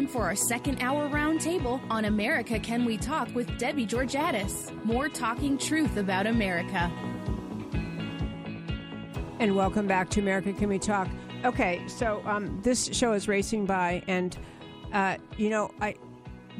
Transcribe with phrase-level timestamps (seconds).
[0.00, 4.72] time for our second hour roundtable on America Can We Talk with Debbie Georgatos.
[4.82, 6.90] More talking truth about America.
[9.40, 11.06] And welcome back to America Can We Talk.
[11.44, 14.38] Okay, so um, this show is racing by, and
[14.94, 15.96] uh, you know, I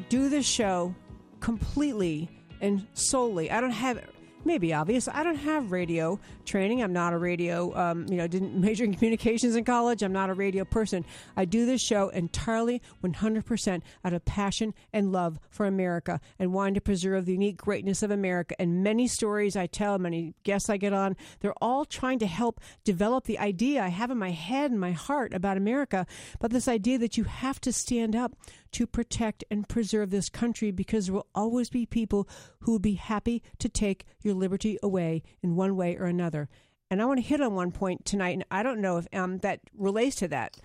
[0.09, 0.93] do this show
[1.39, 2.29] completely
[2.59, 3.49] and solely.
[3.49, 4.05] I don't have
[4.45, 5.07] may be obvious.
[5.07, 6.81] I don't have radio training.
[6.81, 10.03] I'm not a radio, um, you know, didn't major in communications in college.
[10.03, 11.05] I'm not a radio person.
[11.35, 16.75] I do this show entirely 100% out of passion and love for America and wanting
[16.75, 18.59] to preserve the unique greatness of America.
[18.59, 22.59] And many stories I tell, many guests I get on, they're all trying to help
[22.83, 26.05] develop the idea I have in my head and my heart about America,
[26.39, 28.33] but this idea that you have to stand up
[28.71, 32.27] to protect and preserve this country because there will always be people
[32.61, 36.49] who will be happy to take your liberty away in one way or another.
[36.89, 39.37] And I want to hit on one point tonight, and I don't know if um,
[39.39, 40.57] that relates to that,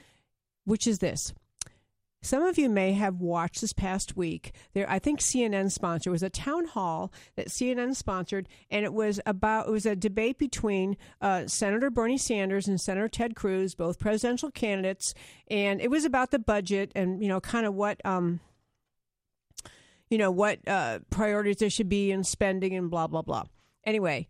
[0.65, 1.33] which is this.
[2.27, 4.51] Some of you may have watched this past week.
[4.75, 9.21] There, I think CNN sponsored was a town hall that CNN sponsored, and it was
[9.25, 14.01] about it was a debate between uh, Senator Bernie Sanders and Senator Ted Cruz, both
[14.01, 15.15] presidential candidates,
[15.49, 18.41] and it was about the budget and you know kind of what um,
[20.11, 23.45] you know what uh, priorities there should be in spending and blah blah blah.
[23.85, 24.27] Anyway,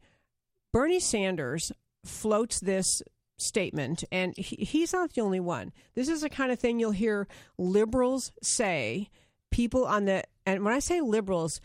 [0.71, 1.73] Bernie Sanders
[2.05, 3.03] floats this
[3.37, 5.73] statement, and he, he's not the only one.
[5.95, 9.11] This is the kind of thing you'll hear liberals say.
[9.51, 11.61] People on the and when I say liberals,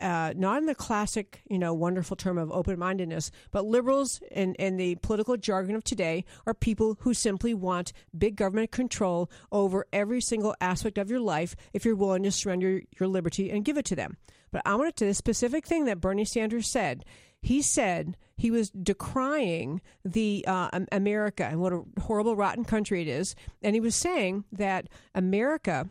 [0.00, 4.54] uh, not in the classic, you know, wonderful term of open mindedness, but liberals in,
[4.56, 9.86] in the political jargon of today are people who simply want big government control over
[9.92, 13.78] every single aspect of your life if you're willing to surrender your liberty and give
[13.78, 14.16] it to them.
[14.50, 17.04] But I want to the specific thing that Bernie Sanders said
[17.44, 23.08] he said he was decrying the uh, America and what a horrible, rotten country it
[23.08, 25.88] is, and he was saying that America.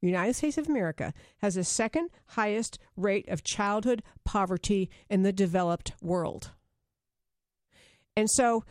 [0.00, 5.92] United States of America has the second highest rate of childhood poverty in the developed
[6.00, 6.52] world.
[8.16, 8.64] And so,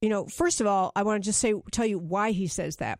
[0.00, 2.76] you know, first of all, I want to just say tell you why he says
[2.76, 2.98] that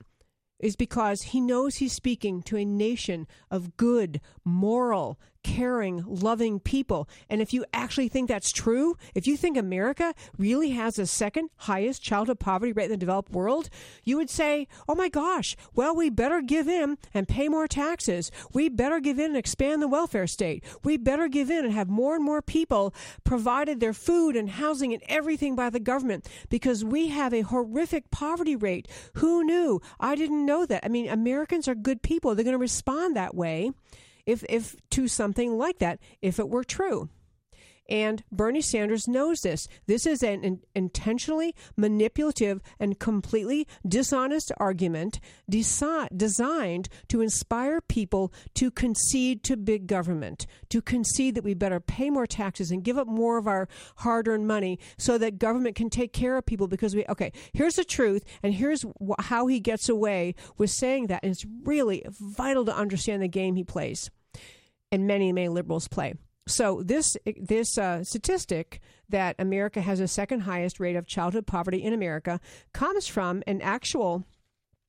[0.58, 7.08] is because he knows he's speaking to a nation of good, moral, caring, loving people.
[7.28, 11.50] And if you actually think that's true, if you think America really has the second
[11.56, 13.68] highest childhood poverty rate in the developed world,
[14.04, 18.30] you would say, oh my gosh, well, we better give in and pay more taxes.
[18.52, 20.64] We better give in and expand the welfare state.
[20.84, 22.94] We better give in and have more and more people
[23.24, 28.10] provided their food and housing and everything by the government because we have a horrific
[28.10, 28.88] poverty rate.
[29.14, 29.80] Who knew?
[30.00, 30.84] I didn't know that.
[30.84, 32.34] I mean, Americans are good people.
[32.34, 33.72] They're going to respond that way
[34.28, 37.08] if, if to something like that, if it were true.
[37.88, 39.66] And Bernie Sanders knows this.
[39.86, 48.32] This is an, an, intentionally manipulative and completely dishonest argument desi- designed to inspire people
[48.54, 52.98] to concede to big government, to concede that we better pay more taxes and give
[52.98, 56.68] up more of our hard earned money so that government can take care of people
[56.68, 61.06] because we, okay, here's the truth, and here's wh- how he gets away with saying
[61.06, 61.20] that.
[61.22, 64.10] And it's really vital to understand the game he plays
[64.90, 66.14] and many, many liberals play.
[66.48, 71.82] So this this uh, statistic that America has the second highest rate of childhood poverty
[71.82, 72.40] in America
[72.72, 74.24] comes from an actual.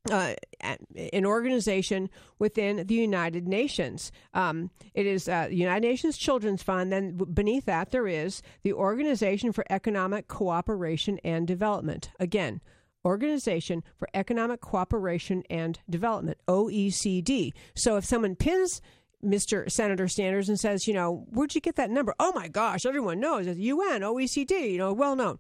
[0.09, 2.09] Uh, an organization
[2.39, 4.13] within the United Nations.
[4.33, 6.89] Um, it is uh, the United Nations Children's Fund.
[6.89, 12.09] Then beneath that, there is the Organization for Economic Cooperation and Development.
[12.17, 12.61] Again,
[13.03, 17.51] Organization for Economic Cooperation and Development, OECD.
[17.75, 18.81] So if someone pins
[19.23, 19.69] Mr.
[19.69, 22.13] Senator Sanders and says, you know, where'd you get that number?
[22.19, 25.37] Oh my gosh, everyone knows it's UN, OECD, you know, well known.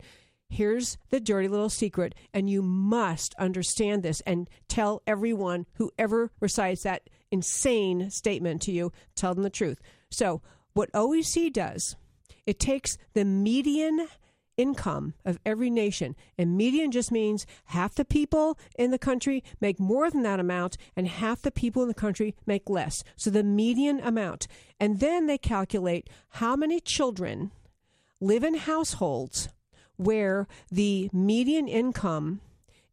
[0.49, 6.31] Here's the dirty little secret, and you must understand this and tell everyone who ever
[6.39, 9.79] recites that insane statement to you, tell them the truth.
[10.09, 10.41] So,
[10.73, 11.95] what OEC does,
[12.47, 14.07] it takes the median
[14.59, 16.17] income of every nation.
[16.37, 20.77] And median just means half the people in the country make more than that amount,
[20.97, 23.03] and half the people in the country make less.
[23.15, 24.47] So the median amount.
[24.77, 27.51] And then they calculate how many children
[28.19, 29.47] live in households
[29.95, 32.41] where the median income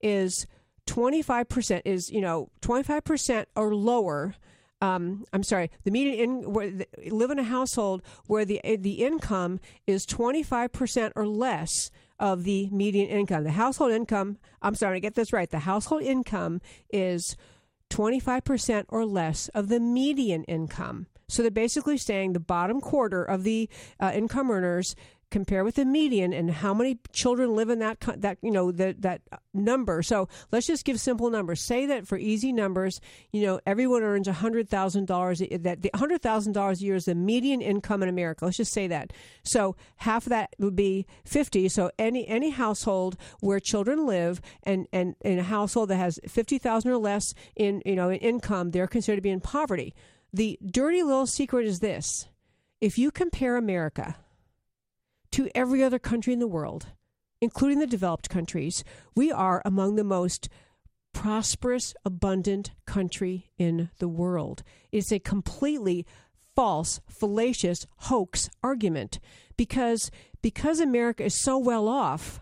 [0.01, 0.47] is
[0.87, 4.37] 25% is you know 25% or lower
[4.81, 9.05] um, I'm sorry, the median in, where the, live in a household where the the
[9.05, 13.45] income is 25 percent or less of the median income.
[13.45, 15.51] The household income, I'm sorry, to get this right.
[15.51, 17.37] The household income is
[17.91, 21.07] 25 percent or less of the median income.
[21.29, 23.69] So they're basically saying the bottom quarter of the
[23.99, 24.95] uh, income earners
[25.31, 29.03] compare with the median and how many children live in that that you know that
[29.03, 30.03] that number.
[30.03, 31.61] So let's just give simple numbers.
[31.61, 33.01] Say that for easy numbers,
[33.33, 35.43] you know, everyone earns hundred thousand dollars.
[35.43, 38.45] Eh, that the hundred thousand dollars a year is the median income in America.
[38.45, 39.13] Let's just say that.
[39.43, 41.69] So half of that would be fifty.
[41.69, 46.59] So any any household where children live and and in a household that has fifty
[46.59, 49.95] thousand or less in you know in income, they're considered to be in poverty.
[50.33, 52.29] The dirty little secret is this:
[52.81, 54.17] if you compare America
[55.37, 56.87] to every other country in the world,
[57.43, 58.83] including the developed countries,
[59.15, 60.49] we are among the most
[61.13, 64.63] prosperous, abundant country in the world.
[64.93, 66.07] It's a completely
[66.55, 69.19] false, fallacious hoax argument
[69.59, 70.11] because
[70.41, 72.41] because America is so well off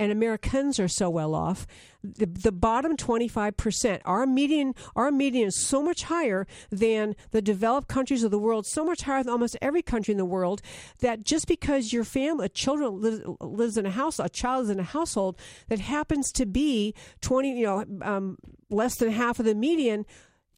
[0.00, 1.66] and Americans are so well off.
[2.02, 7.88] The, the bottom 25%, our median, our median is so much higher than the developed
[7.88, 10.62] countries of the world, so much higher than almost every country in the world,
[11.00, 14.80] that just because your family, children lives, lives in a house, a child is in
[14.80, 15.36] a household
[15.68, 18.38] that happens to be 20, you know, um,
[18.70, 20.06] less than half of the median,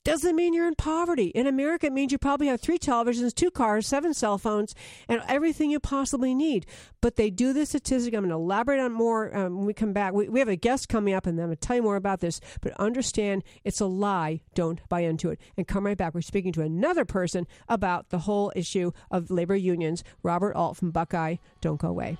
[0.05, 1.27] doesn't mean you're in poverty.
[1.27, 4.75] In America, it means you probably have three televisions, two cars, seven cell phones,
[5.09, 6.67] and everything you possibly need.
[7.01, 8.15] But they do this statistic.
[8.15, 10.13] I'm going to elaborate on more um, when we come back.
[10.13, 12.21] We, we have a guest coming up, and I'm going to tell you more about
[12.21, 12.41] this.
[12.61, 14.41] But understand it's a lie.
[14.55, 15.41] Don't buy into it.
[15.57, 16.15] And come right back.
[16.15, 20.03] We're speaking to another person about the whole issue of labor unions.
[20.23, 21.37] Robert Alt from Buckeye.
[21.61, 22.19] Don't go away.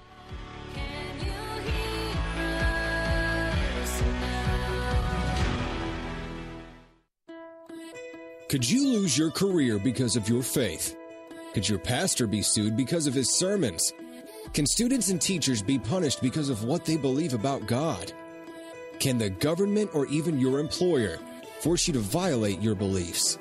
[8.53, 10.95] Could you lose your career because of your faith?
[11.55, 13.95] Could your pastor be sued because of his sermons?
[14.53, 18.13] Can students and teachers be punished because of what they believe about God?
[18.99, 21.19] Can the government or even your employer
[21.61, 23.39] force you to violate your beliefs?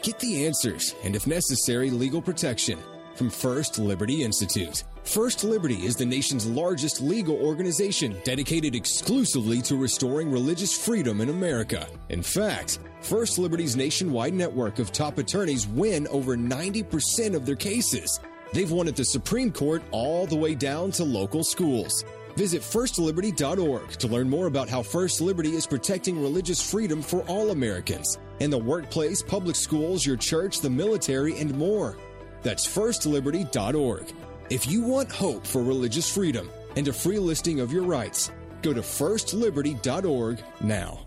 [0.00, 2.78] Get the answers and, if necessary, legal protection
[3.16, 4.84] from First Liberty Institute.
[5.04, 11.28] First Liberty is the nation's largest legal organization dedicated exclusively to restoring religious freedom in
[11.28, 11.86] America.
[12.08, 18.20] In fact, First Liberty's nationwide network of top attorneys win over 90% of their cases.
[18.52, 22.04] They've won at the Supreme Court all the way down to local schools.
[22.36, 27.50] Visit firstliberty.org to learn more about how First Liberty is protecting religious freedom for all
[27.50, 31.96] Americans in the workplace, public schools, your church, the military, and more.
[32.42, 34.12] That's firstliberty.org.
[34.50, 38.30] If you want hope for religious freedom and a free listing of your rights,
[38.62, 41.06] go to firstliberty.org now.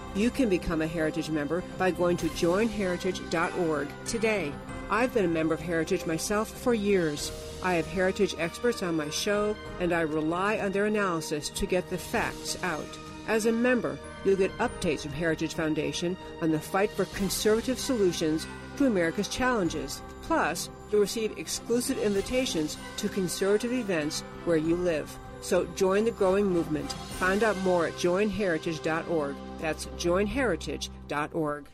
[0.13, 4.51] You can become a Heritage member by going to joinheritage.org today.
[4.89, 7.31] I've been a member of Heritage myself for years.
[7.63, 11.89] I have Heritage experts on my show, and I rely on their analysis to get
[11.89, 12.99] the facts out.
[13.29, 18.45] As a member, you'll get updates from Heritage Foundation on the fight for conservative solutions
[18.75, 20.01] to America's challenges.
[20.23, 25.17] Plus, you'll receive exclusive invitations to conservative events where you live.
[25.39, 26.91] So join the growing movement.
[26.91, 29.35] Find out more at joinheritage.org.
[29.61, 31.67] That's joinheritage.org.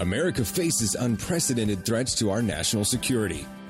[0.00, 3.46] America faces unprecedented threats to our national security.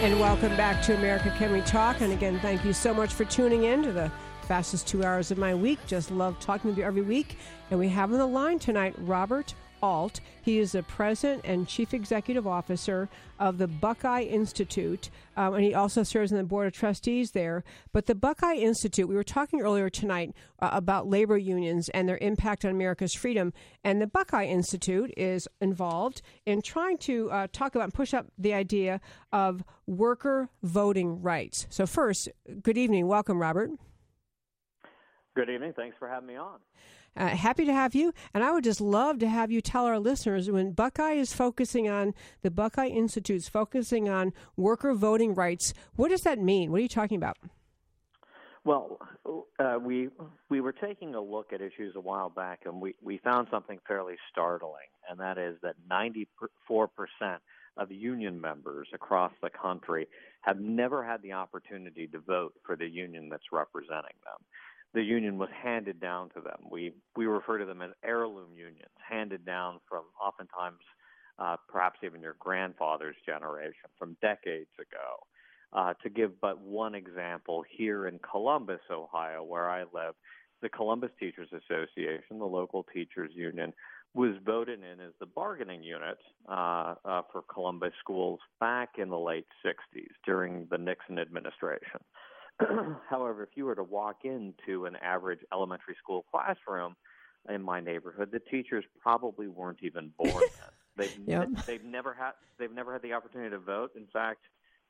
[0.00, 2.00] And welcome back to America Can We Talk.
[2.00, 4.10] And again, thank you so much for tuning in to the
[4.48, 5.78] fastest two hours of my week.
[5.86, 7.36] Just love talking with you every week.
[7.70, 10.20] And we have on the line tonight Robert Alt.
[10.42, 13.08] He is the president and chief executive officer
[13.38, 17.64] of the Buckeye Institute, um, and he also serves on the board of trustees there.
[17.92, 22.18] But the Buckeye Institute, we were talking earlier tonight uh, about labor unions and their
[22.18, 27.74] impact on America's freedom, and the Buckeye Institute is involved in trying to uh, talk
[27.74, 29.00] about and push up the idea
[29.32, 31.66] of worker voting rights.
[31.70, 32.28] So, first,
[32.62, 33.06] good evening.
[33.06, 33.70] Welcome, Robert.
[35.36, 35.72] Good evening.
[35.74, 36.58] Thanks for having me on.
[37.16, 38.12] Uh, happy to have you.
[38.32, 41.88] And I would just love to have you tell our listeners when Buckeye is focusing
[41.88, 46.70] on, the Buckeye Institute's focusing on worker voting rights, what does that mean?
[46.70, 47.36] What are you talking about?
[48.64, 48.98] Well,
[49.58, 50.10] uh, we
[50.50, 53.78] we were taking a look at issues a while back, and we, we found something
[53.88, 56.26] fairly startling, and that is that 94%
[57.78, 60.06] of union members across the country
[60.42, 64.44] have never had the opportunity to vote for the union that's representing them
[64.94, 66.58] the union was handed down to them.
[66.70, 70.80] We we refer to them as heirloom unions, handed down from oftentimes
[71.38, 75.26] uh, perhaps even your grandfather's generation from decades ago.
[75.72, 80.14] Uh, to give but one example, here in Columbus, Ohio, where I live,
[80.62, 83.72] the Columbus Teachers Association, the local teachers union,
[84.12, 86.18] was voted in as the bargaining unit
[86.48, 92.00] uh, uh, for Columbus schools back in the late 60s during the Nixon administration.
[93.08, 96.96] However, if you were to walk into an average elementary school classroom
[97.48, 100.72] in my neighborhood, the teachers probably weren't even born yet.
[100.96, 101.48] They've yep.
[101.66, 103.92] they've never had they've never had the opportunity to vote.
[103.96, 104.40] In fact,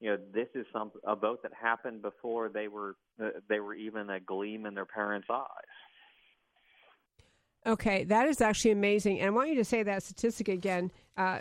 [0.00, 3.74] you know this is some a vote that happened before they were uh, they were
[3.74, 5.46] even a gleam in their parents' eyes.
[7.66, 9.20] Okay, that is actually amazing.
[9.20, 11.40] And I want you to say that statistic again, uh,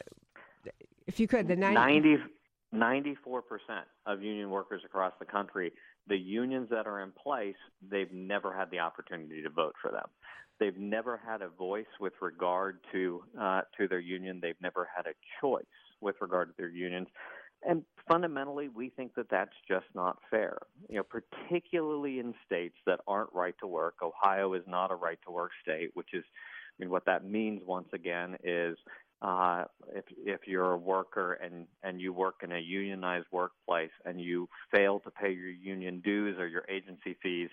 [1.08, 1.48] if you could.
[1.48, 2.20] The 90-
[2.74, 3.16] 94%
[4.06, 5.72] of union workers across the country
[6.10, 7.56] the unions that are in place,
[7.90, 10.08] they've never had the opportunity to vote for them.
[10.60, 14.40] They've never had a voice with regard to uh, to their union.
[14.42, 15.64] They've never had a choice
[16.02, 17.08] with regard to their unions.
[17.64, 20.58] And fundamentally, we think that that's just not fair.
[20.90, 23.96] You know, particularly in states that aren't right to work.
[24.02, 27.62] Ohio is not a right to work state, which is, I mean, what that means
[27.66, 28.78] once again is
[29.22, 34.22] uh, if if you're a worker and and you work in a unionized workplace and
[34.22, 37.50] you fail to pay your union dues or your agency fees,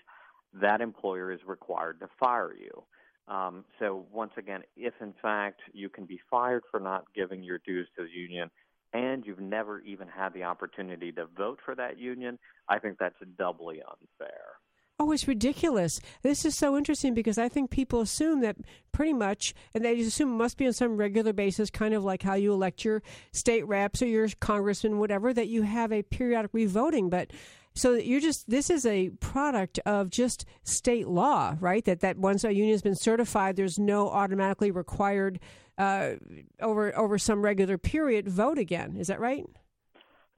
[0.53, 2.83] that employer is required to fire you.
[3.27, 7.59] Um, so once again, if in fact you can be fired for not giving your
[7.65, 8.49] dues to the union,
[8.93, 13.15] and you've never even had the opportunity to vote for that union, I think that's
[13.37, 14.56] doubly unfair.
[14.99, 16.01] Oh, it's ridiculous.
[16.23, 18.55] This is so interesting because I think people assume that
[18.91, 22.23] pretty much, and they assume it must be on some regular basis, kind of like
[22.23, 26.49] how you elect your state reps or your congressman, whatever, that you have a periodic
[26.51, 27.11] revoting.
[27.11, 27.31] But
[27.75, 31.85] so you're just this is a product of just state law, right?
[31.85, 35.39] That that once a union has been certified, there's no automatically required
[35.77, 36.13] uh,
[36.59, 38.95] over over some regular period vote again.
[38.97, 39.45] Is that right?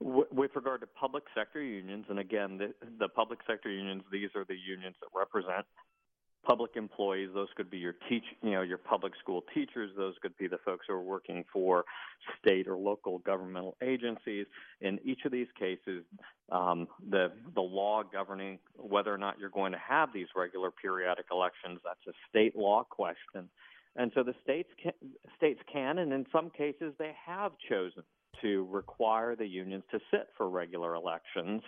[0.02, 4.46] With regard to public sector unions, and again, the, the, public sector unions, these are
[4.46, 5.66] the unions that represent
[6.42, 7.28] public employees.
[7.34, 9.90] Those could be your teach, you know, your public school teachers.
[9.96, 11.84] Those could be the folks who are working for
[12.38, 14.46] state or local governmental agencies.
[14.80, 16.04] In each of these cases,
[16.50, 21.26] um, the the law governing whether or not you're going to have these regular periodic
[21.30, 23.50] elections that's a state law question.
[23.96, 24.92] And so the states can,
[25.36, 28.02] states can, and in some cases they have chosen
[28.42, 31.62] to require the unions to sit for regular elections,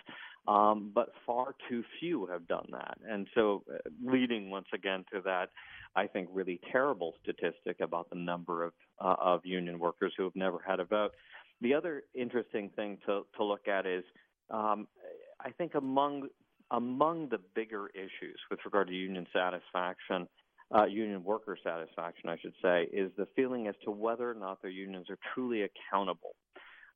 [0.47, 2.97] um, but far too few have done that.
[3.07, 5.49] And so, uh, leading once again to that,
[5.95, 10.35] I think, really terrible statistic about the number of, uh, of union workers who have
[10.35, 11.11] never had a vote.
[11.61, 14.03] The other interesting thing to, to look at is
[14.49, 14.87] um,
[15.39, 16.29] I think among
[16.71, 20.27] among the bigger issues with regard to union satisfaction,
[20.75, 24.61] uh, union worker satisfaction, I should say, is the feeling as to whether or not
[24.61, 26.35] their unions are truly accountable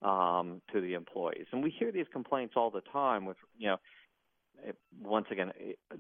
[0.02, 1.46] um, to the employees.
[1.52, 3.26] And we hear these complaints all the time.
[3.26, 3.78] With you know,
[5.02, 5.52] once again,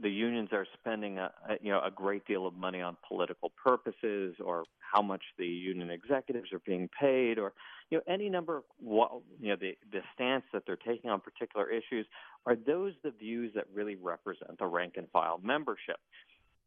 [0.01, 3.51] the unions are spending a, a you know a great deal of money on political
[3.63, 7.54] purposes, or how much the union executives are being paid, or
[7.89, 11.70] you know any number of you know the the stance that they're taking on particular
[11.70, 12.06] issues.
[12.46, 15.98] Are those the views that really represent the rank and file membership?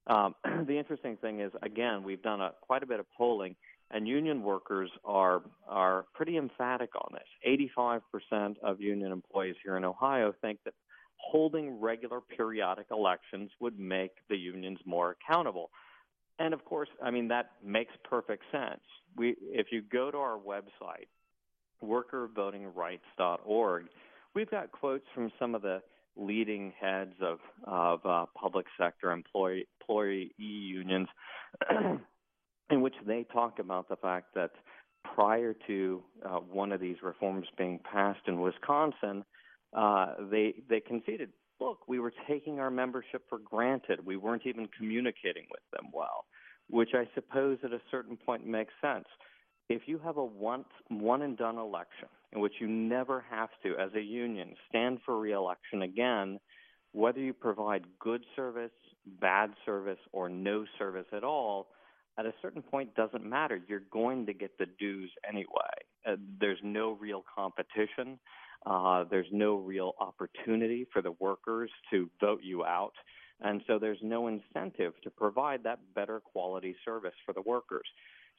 [0.07, 0.35] Um,
[0.67, 3.57] the interesting thing is, again, we've done a, quite a bit of polling,
[3.91, 7.61] and union workers are are pretty emphatic on this.
[8.33, 10.75] 85% of union employees here in Ohio think that
[11.17, 15.71] holding regular periodic elections would make the unions more accountable.
[16.39, 18.81] And of course, I mean that makes perfect sense.
[19.17, 21.09] We if you go to our website
[21.83, 23.87] workervotingrights.org,
[24.35, 25.81] we've got quotes from some of the
[26.17, 31.09] leading heads of of uh, public sector employee employee unions
[32.71, 34.51] in which they talk about the fact that
[35.15, 39.25] prior to uh, one of these reforms being passed in Wisconsin,
[39.77, 44.05] uh, they they conceded, look, we were taking our membership for granted.
[44.05, 46.25] We weren't even communicating with them well,
[46.69, 49.07] which I suppose at a certain point makes sense.
[49.69, 53.77] If you have a once one and done election in which you never have to,
[53.77, 56.39] as a union, stand for reelection again,
[56.93, 58.73] whether you provide good service,
[59.21, 61.69] bad service, or no service at all,
[62.21, 63.59] at a certain point doesn't matter.
[63.67, 65.47] You're going to get the dues anyway.
[66.07, 68.19] Uh, there's no real competition.
[68.67, 72.93] Uh, there's no real opportunity for the workers to vote you out.
[73.41, 77.87] And so there's no incentive to provide that better quality service for the workers.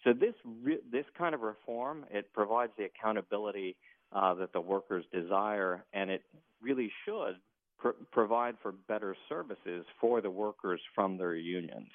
[0.04, 3.78] So this re- this kind of reform it provides the accountability
[4.12, 6.24] uh, that the workers desire, and it
[6.62, 7.38] really should
[7.80, 11.90] pr- provide for better services for the workers from their unions.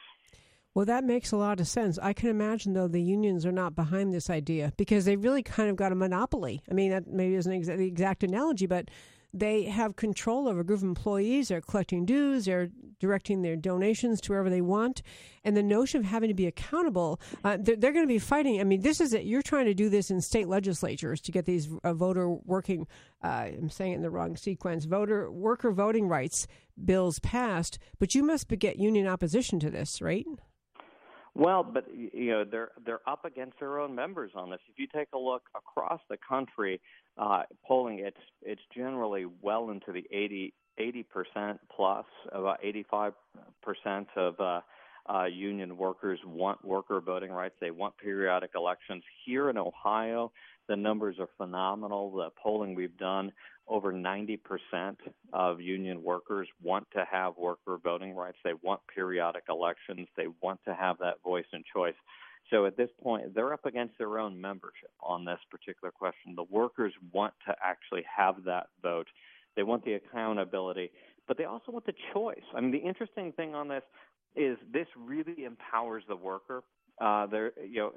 [0.77, 1.99] Well, that makes a lot of sense.
[2.03, 5.71] I can imagine, though, the unions are not behind this idea because they really kind
[5.71, 6.61] of got a monopoly.
[6.71, 8.91] I mean, that maybe isn't exa- the exact analogy, but
[9.33, 11.49] they have control over a group of employees.
[11.49, 12.45] They're collecting dues.
[12.45, 12.69] They're
[13.01, 15.01] directing their donations to wherever they want.
[15.45, 18.61] And the notion of having to be accountable, uh, they're, they're, going to be fighting.
[18.61, 19.25] I mean, this is it.
[19.25, 22.87] You're trying to do this in state legislatures to get these uh, voter working.
[23.25, 24.85] Uh, I'm saying it in the wrong sequence.
[24.85, 26.47] Voter worker voting rights
[26.85, 30.27] bills passed, but you must get union opposition to this, right?
[31.37, 34.61] Well, but you know they're they're up against their own members on this.
[34.71, 36.81] If you take a look across the country,
[37.19, 40.55] uh, polling it's it's generally well into the 80
[41.03, 42.07] percent plus.
[42.33, 43.13] About 85
[43.63, 44.61] percent of uh,
[45.13, 47.55] uh, union workers want worker voting rights.
[47.61, 49.03] They want periodic elections.
[49.27, 50.33] Here in Ohio,
[50.69, 52.13] the numbers are phenomenal.
[52.13, 53.31] The polling we've done,
[53.69, 54.39] over 90%
[55.33, 58.39] of union workers want to have worker voting rights.
[58.45, 60.09] They want periodic elections.
[60.17, 61.95] They want to have that voice and choice.
[62.51, 66.35] So at this point, they're up against their own membership on this particular question.
[66.37, 69.09] The workers want to actually have that vote.
[69.57, 70.93] They want the accountability,
[71.27, 72.45] but they also want the choice.
[72.55, 73.83] I mean, the interesting thing on this
[74.37, 76.63] is this really empowers the worker
[77.01, 77.93] uh, they're, you know,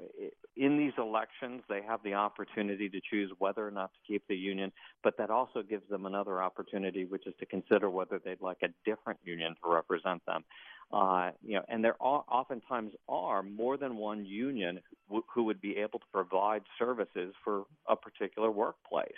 [0.56, 4.36] in these elections, they have the opportunity to choose whether or not to keep the
[4.36, 4.70] union,
[5.02, 8.68] but that also gives them another opportunity, which is to consider whether they'd like a
[8.84, 10.44] different union to represent them.
[10.92, 15.60] Uh, you know, and there are, oftentimes are more than one union who, who would
[15.60, 19.12] be able to provide services for a particular workplace.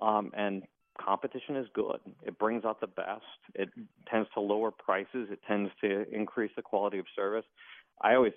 [0.00, 0.62] Um, and
[0.98, 1.98] competition is good.
[2.22, 3.24] It brings out the best.
[3.54, 3.68] It
[4.10, 5.28] tends to lower prices.
[5.30, 7.44] It tends to increase the quality of service.
[8.00, 8.32] I always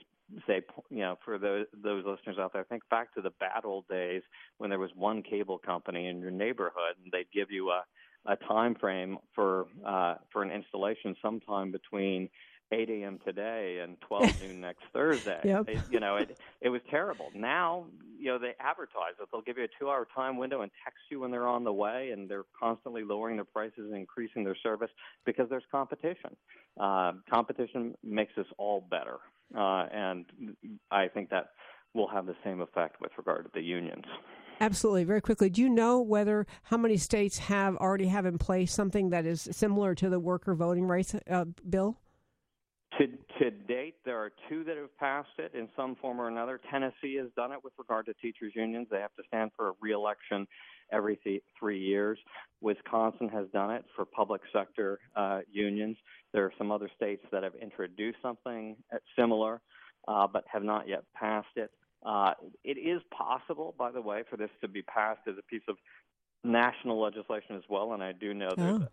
[0.47, 3.87] say, you know, for those those listeners out there, think back to the bad old
[3.87, 4.21] days
[4.57, 7.83] when there was one cable company in your neighborhood, and they'd give you a
[8.25, 12.29] a time frame for uh, for an installation sometime between
[12.71, 13.19] 8 a.m.
[13.25, 15.39] today and 12 noon next Thursday.
[15.43, 15.65] Yep.
[15.67, 17.29] It, you know, it it was terrible.
[17.35, 17.85] Now,
[18.17, 21.19] you know, they advertise that they'll give you a two-hour time window and text you
[21.19, 24.91] when they're on the way, and they're constantly lowering their prices and increasing their service
[25.25, 26.35] because there's competition.
[26.79, 29.17] Uh, competition makes us all better.
[29.55, 30.25] Uh, and
[30.91, 31.47] I think that
[31.93, 34.05] will have the same effect with regard to the unions.
[34.61, 35.03] Absolutely.
[35.03, 39.09] Very quickly, do you know whether how many states have already have in place something
[39.09, 41.97] that is similar to the worker voting rights uh, bill?
[42.99, 43.07] To,
[43.39, 46.59] to date, there are two that have passed it in some form or another.
[46.69, 48.87] Tennessee has done it with regard to teachers' unions.
[48.91, 50.45] They have to stand for a reelection
[50.91, 52.19] every th- three years.
[52.59, 55.95] Wisconsin has done it for public sector uh, unions.
[56.33, 58.75] There are some other states that have introduced something
[59.17, 59.61] similar,
[60.07, 61.71] uh, but have not yet passed it.
[62.05, 65.63] Uh, it is possible, by the way, for this to be passed as a piece
[65.69, 65.77] of
[66.43, 68.87] national legislation as well, and I do know there's, oh.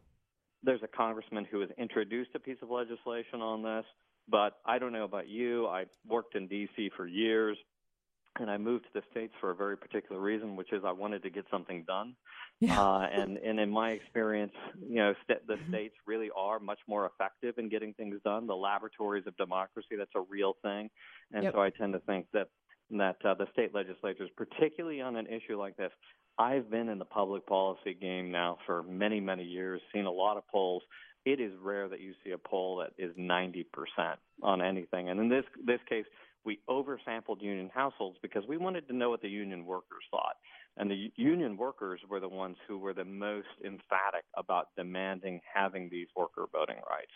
[0.63, 3.85] There's a congressman who has introduced a piece of legislation on this.
[4.31, 5.67] But I don't know about you.
[5.67, 6.91] I worked in D.C.
[6.97, 7.57] for years,
[8.39, 11.23] and I moved to the states for a very particular reason, which is I wanted
[11.23, 12.15] to get something done.
[12.61, 12.81] Yeah.
[12.81, 14.53] Uh, and and in my experience,
[14.87, 15.73] you know, st- the mm-hmm.
[15.73, 18.47] states really are much more effective in getting things done.
[18.47, 20.91] The laboratories of democracy, that's a real thing,
[21.33, 21.55] and yep.
[21.55, 22.49] so I tend to think that
[22.91, 25.93] that uh, the state legislatures, particularly on an issue like this,
[26.39, 30.37] I've been in the public policy game now for many, many years, seen a lot
[30.37, 30.83] of polls.
[31.25, 33.65] It is rare that you see a poll that is 90%
[34.43, 35.09] on anything.
[35.09, 36.07] And in this this case,
[36.45, 40.37] we oversampled union households because we wanted to know what the union workers thought.
[40.77, 45.89] And the union workers were the ones who were the most emphatic about demanding having
[45.91, 47.13] these worker voting rights.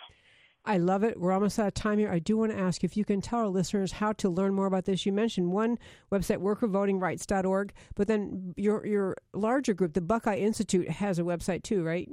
[0.64, 1.18] I love it.
[1.18, 2.10] We're almost out of time here.
[2.10, 4.66] I do want to ask if you can tell our listeners how to learn more
[4.66, 5.04] about this.
[5.04, 5.78] You mentioned one
[6.12, 11.82] website, workervotingrights.org, but then your your larger group, the Buckeye Institute, has a website too,
[11.82, 12.08] right?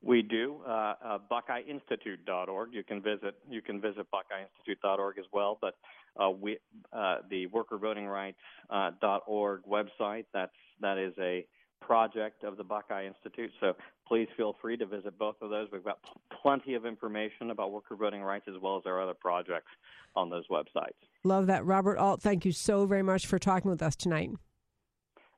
[0.00, 0.60] We do.
[0.66, 2.72] Uh, uh, BuckeyeInstitute.org.
[2.72, 5.58] You can visit you can visit BuckeyeInstitute.org as well.
[5.60, 5.74] But
[6.22, 6.58] uh, we
[6.92, 8.34] uh, the WorkerVotingRights.org
[8.70, 10.24] uh, website.
[10.32, 11.46] That's that is a
[11.86, 13.50] project of the Buckeye Institute.
[13.60, 13.74] So
[14.06, 15.68] please feel free to visit both of those.
[15.72, 15.98] We've got
[16.42, 19.70] plenty of information about worker voting rights as well as our other projects
[20.16, 20.94] on those websites.
[21.24, 21.64] Love that.
[21.64, 24.30] Robert Alt, thank you so very much for talking with us tonight.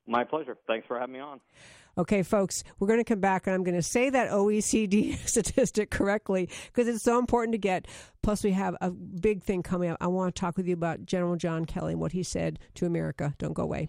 [0.07, 0.57] My pleasure.
[0.67, 1.41] Thanks for having me on.
[1.99, 5.91] Okay, folks, we're going to come back and I'm going to say that OECD statistic
[5.91, 7.87] correctly because it's so important to get.
[8.23, 9.97] Plus, we have a big thing coming up.
[10.01, 12.87] I want to talk with you about General John Kelly and what he said to
[12.87, 13.35] America.
[13.39, 13.89] Don't go away.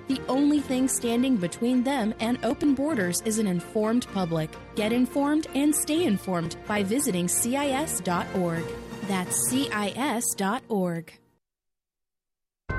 [0.07, 4.49] The only thing standing between them and open borders is an informed public.
[4.75, 8.63] Get informed and stay informed by visiting CIS.org.
[9.07, 11.13] That's CIS.org.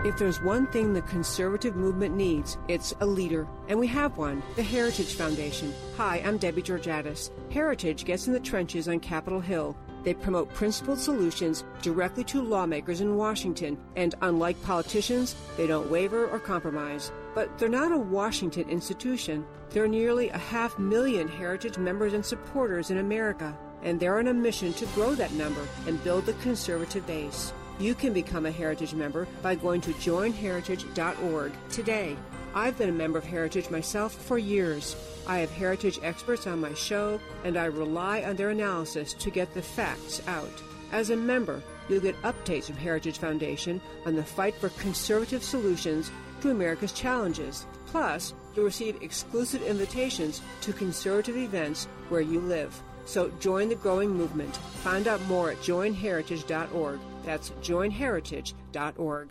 [0.04, 3.46] If there's one thing the conservative movement needs, it's a leader.
[3.68, 5.72] And we have one the Heritage Foundation.
[5.96, 7.30] Hi, I'm Debbie Georgatos.
[7.52, 13.00] Heritage gets in the trenches on Capitol Hill they promote principled solutions directly to lawmakers
[13.00, 17.12] in Washington, and unlike politicians, they don't waver or compromise.
[17.34, 19.46] But they're not a Washington institution.
[19.70, 24.28] There are nearly a half million Heritage members and supporters in America, and they're on
[24.28, 27.52] a mission to grow that number and build the conservative base.
[27.78, 32.16] You can become a Heritage member by going to joinheritage.org today.
[32.54, 34.94] I've been a member of Heritage myself for years.
[35.26, 39.54] I have heritage experts on my show, and I rely on their analysis to get
[39.54, 40.62] the facts out.
[40.92, 46.10] As a member, you'll get updates from Heritage Foundation on the fight for conservative solutions
[46.42, 47.66] to America's challenges.
[47.86, 52.78] Plus, you'll receive exclusive invitations to conservative events where you live.
[53.06, 54.56] So join the growing movement.
[54.56, 57.00] Find out more at joinheritage.org.
[57.24, 59.30] That's joinheritage.org.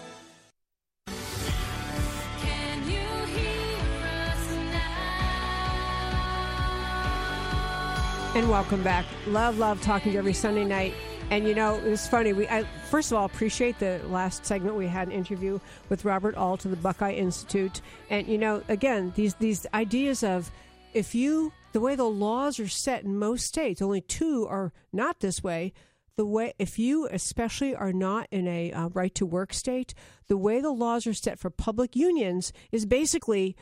[8.33, 9.05] And welcome back.
[9.27, 10.93] Love, love talking to you every Sunday night.
[11.31, 12.31] And you know, it's funny.
[12.31, 16.35] We I, first of all appreciate the last segment we had an interview with Robert
[16.35, 17.81] Alt of the Buckeye Institute.
[18.09, 20.49] And you know, again, these these ideas of
[20.93, 25.19] if you the way the laws are set in most states, only two are not
[25.19, 25.73] this way.
[26.15, 29.93] The way if you especially are not in a uh, right to work state,
[30.27, 33.57] the way the laws are set for public unions is basically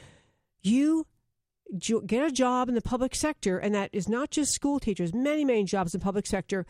[0.61, 1.07] you
[1.77, 5.45] get a job in the public sector, and that is not just school teachers, many,
[5.45, 6.65] many jobs in the public sector.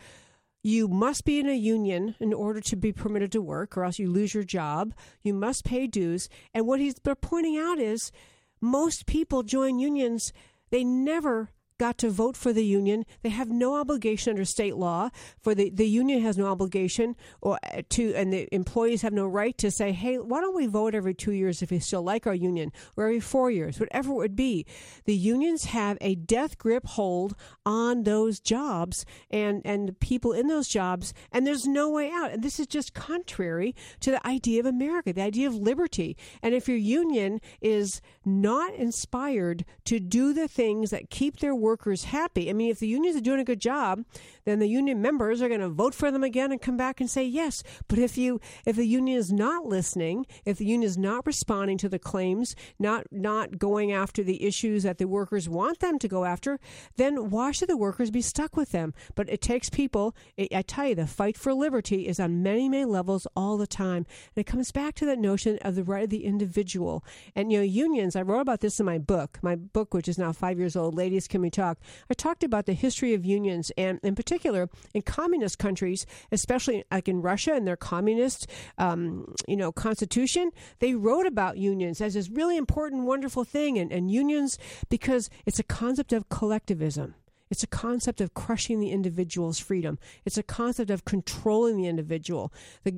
[0.62, 3.98] You must be in a union in order to be permitted to work, or else
[3.98, 4.92] you lose your job.
[5.22, 6.28] You must pay dues.
[6.52, 8.12] And what he's pointing out is
[8.60, 10.32] most people join unions,
[10.70, 13.06] they never got to vote for the union.
[13.22, 15.08] They have no obligation under state law.
[15.40, 19.56] For the, the union has no obligation or to, and the employees have no right
[19.56, 22.34] to say, hey, why don't we vote every two years if we still like our
[22.34, 24.66] union, or every four years, whatever it would be.
[25.06, 30.48] The unions have a death grip hold on those jobs and, and the people in
[30.48, 32.30] those jobs, and there's no way out.
[32.30, 36.14] And this is just contrary to the idea of America, the idea of liberty.
[36.42, 41.69] And if your union is not inspired to do the things that keep their work
[41.70, 42.50] workers happy.
[42.50, 44.04] I mean, if the unions are doing a good job,
[44.44, 47.08] then the union members are going to vote for them again and come back and
[47.08, 47.62] say yes.
[47.86, 51.78] But if you if the union is not listening, if the union is not responding
[51.78, 56.08] to the claims, not not going after the issues that the workers want them to
[56.08, 56.58] go after,
[56.96, 58.92] then why should the workers be stuck with them?
[59.14, 60.16] But it takes people.
[60.38, 64.06] I tell you, the fight for liberty is on many many levels all the time,
[64.34, 67.04] and it comes back to that notion of the right of the individual.
[67.36, 68.16] And you know, unions.
[68.16, 70.96] I wrote about this in my book, my book, which is now five years old.
[70.96, 71.50] Ladies, can we?
[71.62, 76.84] I talked about the history of unions, and in particular particular in communist countries, especially
[76.90, 78.46] like in Russia and their communist,
[78.78, 83.92] um, you know, constitution, they wrote about unions as this really important, wonderful thing, and,
[83.92, 87.14] and unions because it's a concept of collectivism.
[87.50, 89.98] It's a concept of crushing the individual's freedom.
[90.24, 92.52] It's a concept of controlling the individual.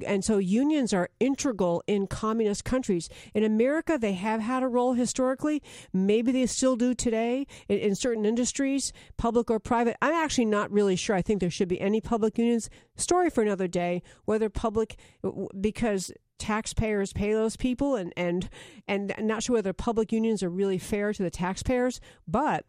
[0.07, 3.09] And so unions are integral in communist countries.
[3.35, 5.63] In America, they have had a role historically.
[5.93, 9.97] Maybe they still do today in, in certain industries, public or private.
[10.03, 11.17] I'm actually not really sure.
[11.17, 12.69] I think there should be any public unions.
[12.97, 14.97] Story for another day, whether public,
[15.59, 18.51] because taxpayers pay those people and and
[18.89, 22.65] and not sure whether public unions are really fair to the taxpayers but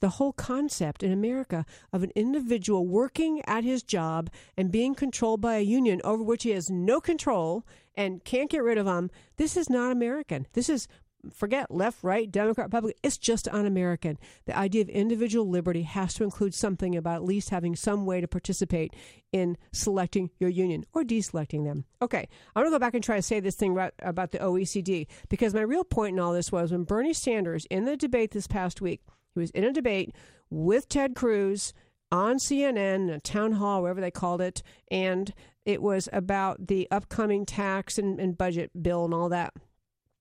[0.00, 5.40] the whole concept in America of an individual working at his job and being controlled
[5.40, 9.10] by a union over which he has no control and can't get rid of them,
[9.36, 10.46] this is not American.
[10.52, 10.88] This is
[11.32, 12.98] forget left, right, Democrat, Republican.
[13.02, 14.18] It's just un American.
[14.46, 18.20] The idea of individual liberty has to include something about at least having some way
[18.20, 18.94] to participate
[19.32, 21.84] in selecting your union or deselecting them.
[22.02, 25.06] Okay, I'm going to go back and try to say this thing about the OECD
[25.28, 28.46] because my real point in all this was when Bernie Sanders, in the debate this
[28.46, 29.00] past week,
[29.34, 30.14] he was in a debate
[30.50, 31.74] with Ted Cruz
[32.10, 37.44] on CNN, a town hall, wherever they called it, and it was about the upcoming
[37.44, 39.52] tax and, and budget bill and all that.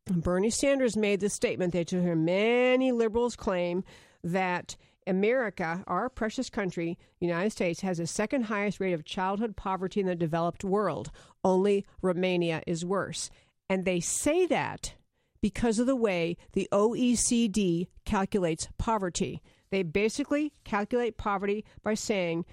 [0.08, 3.84] Bernie Sanders made this statement that you hear many liberals claim
[4.24, 4.76] that
[5.08, 10.08] America, our precious country, United States, has the second highest rate of childhood poverty in
[10.08, 11.12] the developed world.
[11.44, 13.30] Only Romania is worse.
[13.70, 14.94] And they say that
[15.44, 19.42] because of the way the OECD calculates poverty.
[19.72, 22.46] They basically calculate poverty by saying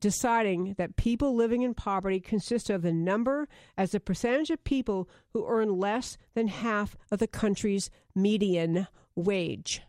[0.00, 5.08] deciding that people living in poverty consist of the number as a percentage of people
[5.32, 9.82] who earn less than half of the country's median wage.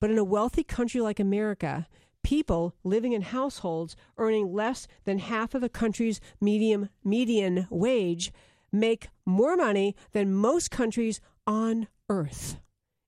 [0.00, 1.86] But in a wealthy country like America,
[2.22, 8.30] people living in households earning less than half of the country's medium median wage
[8.72, 12.60] make more money than most countries on earth.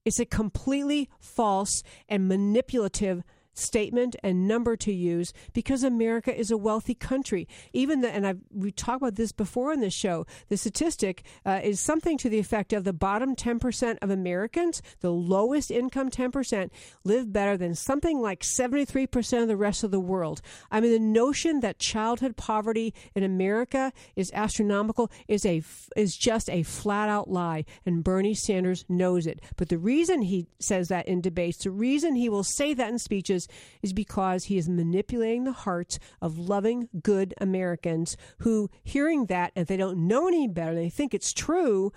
[0.04, 3.22] It's a completely false and manipulative
[3.54, 7.48] statement and number to use because America is a wealthy country.
[7.72, 10.26] Even the, and I've we talked about this before in this show.
[10.48, 14.82] The statistic uh, is something to the effect of the bottom ten percent of Americans,
[15.00, 16.72] the lowest income ten percent,
[17.04, 20.40] live better than something like seventy three percent of the rest of the world.
[20.70, 25.62] I mean, the notion that childhood poverty in America is astronomical is a
[25.96, 29.40] is just a flat out lie, and Bernie Sanders knows it.
[29.56, 32.98] But the reason he says that in debates, the reason he will say that in
[32.98, 33.39] speeches
[33.82, 39.66] is because he is manipulating the hearts of loving, good Americans who, hearing that, and
[39.66, 41.92] they don't know any better, they think it's true,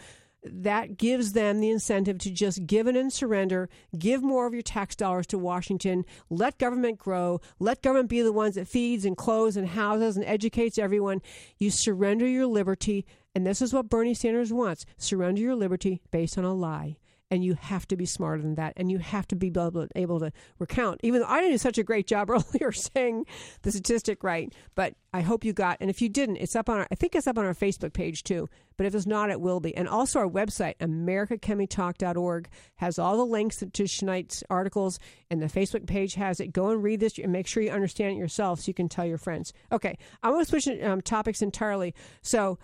[0.45, 4.61] that gives them the incentive to just give in and surrender, give more of your
[4.61, 9.17] tax dollars to Washington, let government grow, let government be the ones that feeds and
[9.17, 11.21] clothes and houses and educates everyone.
[11.57, 16.37] You surrender your liberty, and this is what Bernie Sanders wants surrender your liberty based
[16.37, 16.97] on a lie
[17.33, 19.47] and you have to be smarter than that, and you have to be
[19.95, 20.99] able to, recount.
[21.01, 23.25] Even though I do such a great job earlier saying
[23.63, 25.77] the statistic right, but I hope you got.
[25.81, 26.87] And if you didn't, it's up on our.
[26.91, 28.47] I think it's up on our Facebook page too.
[28.77, 29.75] But if it's not, it will be.
[29.75, 34.99] And also our website, AmericaCanWeTalk.org, has all the links to tonight's articles,
[35.31, 36.53] and the Facebook page has it.
[36.53, 39.05] Go and read this and make sure you understand it yourself, so you can tell
[39.05, 39.53] your friends.
[39.71, 41.95] Okay, I want to switch um, topics entirely.
[42.21, 42.59] So,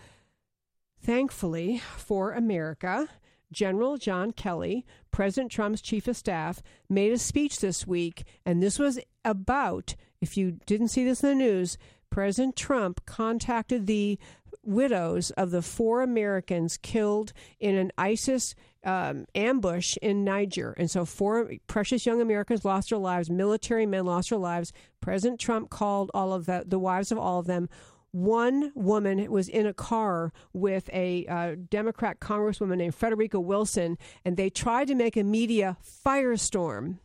[1.01, 3.07] thankfully for America
[3.51, 8.79] General John Kelly, President Trump's chief of staff, made a speech this week, and this
[8.79, 11.77] was about, if you didn't see this in the news,
[12.09, 14.17] President Trump contacted the
[14.63, 20.73] widows of the four Americans killed in an ISIS um, ambush in Niger.
[20.77, 24.73] And so, four precious young Americans lost their lives, military men lost their lives.
[25.01, 27.69] President Trump called all of the, the wives of all of them
[28.11, 34.37] one woman was in a car with a uh, Democrat congresswoman named Frederica Wilson, and
[34.37, 36.97] they tried to make a media firestorm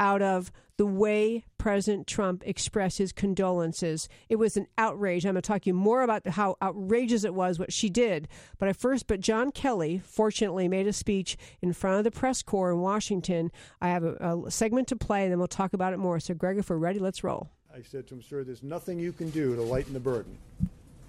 [0.00, 4.08] out of the way President Trump expressed his condolences.
[4.28, 5.24] It was an outrage.
[5.24, 8.26] I'm going to talk to you more about how outrageous it was what she did.
[8.58, 12.42] But at first, but John Kelly fortunately made a speech in front of the press
[12.42, 13.52] corps in Washington.
[13.80, 16.18] I have a, a segment to play, and then we'll talk about it more.
[16.18, 17.50] So, Greg, if we're ready, let's roll.
[17.74, 20.38] I said to him, Sir, there's nothing you can do to lighten the burden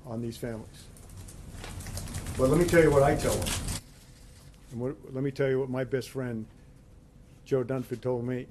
[0.04, 0.86] on these families.
[2.39, 3.54] But let me tell you what I tell them.
[4.71, 6.43] And what, let me tell you what my best friend,
[7.45, 8.47] Joe Dunford, told me,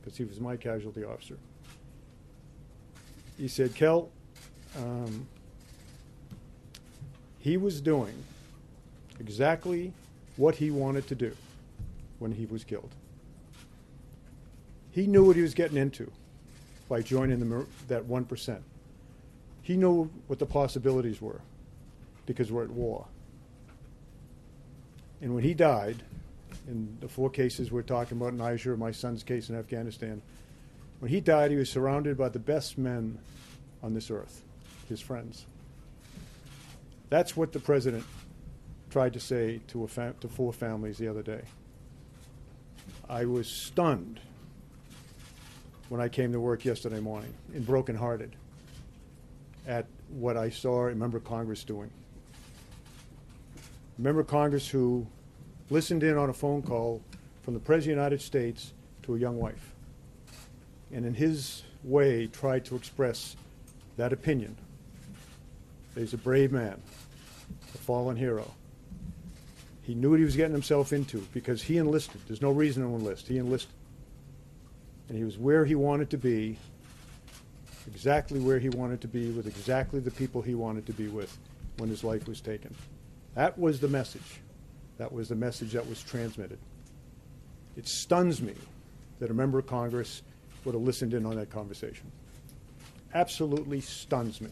[0.00, 1.36] because he was my casualty officer.
[3.38, 4.10] He said, Kel,
[4.76, 5.28] um,
[7.38, 8.24] he was doing
[9.20, 9.92] exactly
[10.36, 11.36] what he wanted to do
[12.18, 12.90] when he was killed.
[14.90, 16.10] He knew what he was getting into
[16.90, 18.58] by joining the, that 1%.
[19.62, 21.40] He knew what the possibilities were
[22.26, 23.06] because we're at war.
[25.22, 26.02] And when he died,
[26.66, 30.20] in the four cases we're talking about, Niger, my son's case in Afghanistan,
[30.98, 33.18] when he died, he was surrounded by the best men
[33.84, 34.42] on this earth,
[34.88, 35.46] his friends.
[37.08, 38.04] That's what the president
[38.90, 39.88] tried to say to,
[40.20, 41.42] to four families the other day.
[43.08, 44.20] I was stunned
[45.90, 48.36] when I came to work yesterday morning and brokenhearted
[49.66, 51.90] at what I saw a member of Congress doing.
[53.98, 55.04] A member of Congress who
[55.68, 57.02] listened in on a phone call
[57.42, 58.72] from the President of the United States
[59.02, 59.74] to a young wife
[60.92, 63.34] and in his way tried to express
[63.96, 64.56] that opinion.
[65.96, 66.80] He's a brave man,
[67.74, 68.48] a fallen hero.
[69.82, 72.20] He knew what he was getting himself into because he enlisted.
[72.28, 73.26] There's no reason to enlist.
[73.26, 73.72] He enlisted
[75.10, 76.56] and he was where he wanted to be,
[77.88, 81.36] exactly where he wanted to be, with exactly the people he wanted to be with
[81.78, 82.72] when his life was taken.
[83.34, 84.40] That was the message.
[84.98, 86.60] That was the message that was transmitted.
[87.76, 88.54] It stuns me
[89.18, 90.22] that a member of Congress
[90.64, 92.06] would have listened in on that conversation.
[93.12, 94.50] Absolutely stuns me.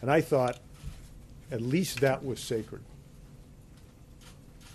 [0.00, 0.60] And I thought
[1.50, 2.80] at least that was sacred.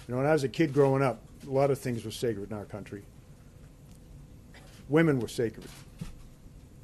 [0.08, 2.52] You know, when I was a kid growing up, a lot of things were sacred
[2.52, 3.02] in our country
[4.90, 5.68] women were sacred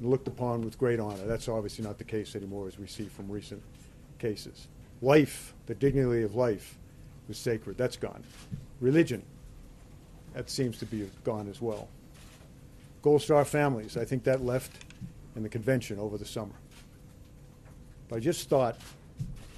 [0.00, 1.24] and looked upon with great honor.
[1.26, 3.62] That's obviously not the case anymore, as we see from recent
[4.18, 4.68] cases.
[5.02, 6.76] Life, the dignity of life,
[7.28, 7.76] was sacred.
[7.76, 8.22] That's gone.
[8.80, 9.22] Religion,
[10.34, 11.88] that seems to be gone as well.
[13.02, 14.72] Gold Star families, I think that left
[15.36, 16.54] in the convention over the summer.
[18.08, 18.76] But I just thought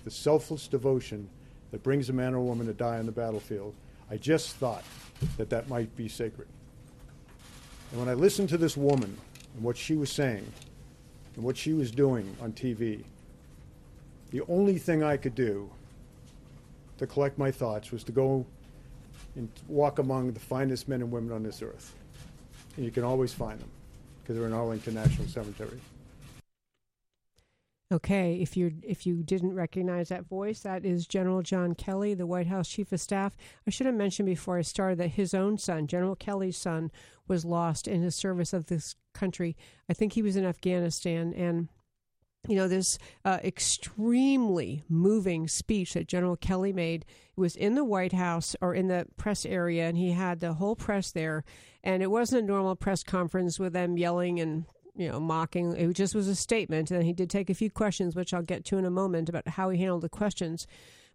[0.05, 1.29] the selfless devotion
[1.71, 3.75] that brings a man or woman to die on the battlefield,
[4.11, 4.85] I just thought
[5.37, 6.49] that that might be sacred.
[7.97, 9.17] And when I listened to this woman
[9.55, 10.47] and what she was saying
[11.35, 13.03] and what she was doing on TV,
[14.33, 15.71] the only thing I could do
[16.99, 18.45] to collect my thoughts was to go
[19.35, 21.95] and walk among the finest men and women on this earth.
[22.77, 23.71] And you can always find them
[24.23, 25.81] because they're in Arlington National Cemetery.
[27.93, 32.27] Okay, if you if you didn't recognize that voice, that is General John Kelly, the
[32.27, 33.37] White House Chief of Staff.
[33.65, 36.91] I should have mentioned before I started that his own son, General Kelly's son,
[37.29, 39.57] was lost in his service of this country.
[39.89, 41.69] I think he was in Afghanistan, and
[42.49, 47.05] you know this uh, extremely moving speech that General Kelly made
[47.37, 50.55] it was in the White House or in the press area, and he had the
[50.55, 51.45] whole press there.
[51.85, 54.65] And it wasn't a normal press conference with them yelling and
[54.97, 55.77] you know, mocking.
[55.77, 58.65] It just was a statement, and he did take a few questions, which I'll get
[58.67, 60.67] to in a moment about how he handled the questions.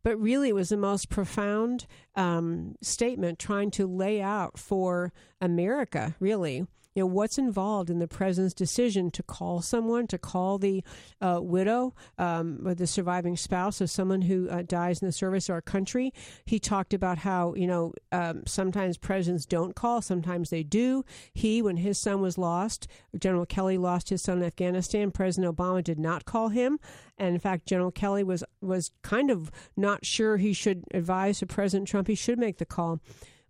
[0.04, 6.16] But really, it was the most profound um, statement trying to lay out for America,
[6.20, 10.84] really, you know what's involved in the president's decision to call someone to call the
[11.22, 15.48] uh, widow um, or the surviving spouse of someone who uh, dies in the service
[15.48, 16.14] of our country.
[16.46, 21.06] He talked about how you know um, sometimes presidents don't call sometimes they do.
[21.34, 22.88] He when his son was lost
[23.18, 25.12] general kelly lost his son in afghanistan.
[25.12, 26.80] President obama did not call him.
[27.18, 31.46] And in fact general kelly was was kind of not sure he should advise to
[31.46, 33.00] president trump he should make the call.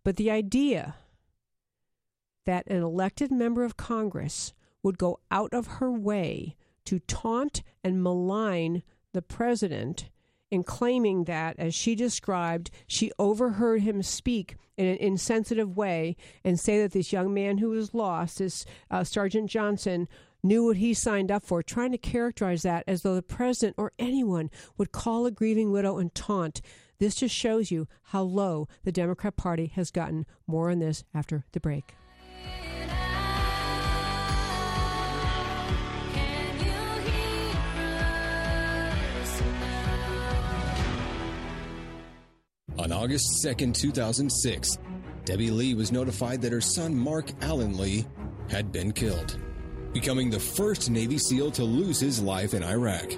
[0.03, 0.95] But the idea
[2.45, 8.03] that an elected member of Congress would go out of her way to taunt and
[8.03, 8.83] malign
[9.13, 10.09] the president
[10.51, 16.59] in claiming that, as she described, she overheard him speak in an insensitive way and
[16.59, 20.09] say that this young man who was lost, this uh, Sergeant Johnson,
[20.43, 23.93] knew what he signed up for, trying to characterize that as though the president or
[23.97, 26.61] anyone would call a grieving widow and taunt.
[26.99, 30.25] This just shows you how low the Democrat Party has gotten.
[30.47, 31.95] More on this after the break.
[42.79, 44.77] On August 2, 2006,
[45.25, 48.05] Debbie Lee was notified that her son Mark Allen Lee
[48.49, 49.37] had been killed,
[49.93, 53.11] becoming the first Navy SEAL to lose his life in Iraq.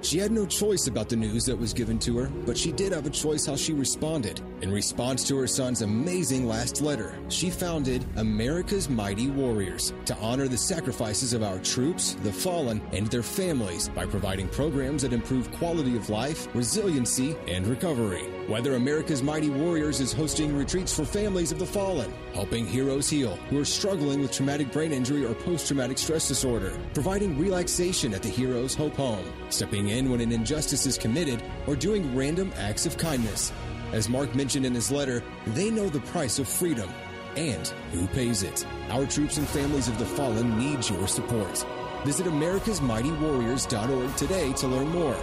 [0.00, 2.92] She had no choice about the news that was given to her, but she did
[2.92, 4.40] have a choice how she responded.
[4.60, 10.48] In response to her son's amazing last letter, she founded America's Mighty Warriors to honor
[10.48, 15.50] the sacrifices of our troops, the fallen, and their families by providing programs that improve
[15.52, 18.33] quality of life, resiliency, and recovery.
[18.46, 23.36] Whether America's Mighty Warriors is hosting retreats for families of the fallen, helping heroes heal
[23.48, 28.22] who are struggling with traumatic brain injury or post traumatic stress disorder, providing relaxation at
[28.22, 32.84] the Heroes Hope Home, stepping in when an injustice is committed, or doing random acts
[32.84, 33.50] of kindness.
[33.92, 36.90] As Mark mentioned in his letter, they know the price of freedom
[37.36, 38.66] and who pays it.
[38.90, 41.64] Our troops and families of the fallen need your support.
[42.04, 45.16] Visit americasmightywarriors.org today to learn more.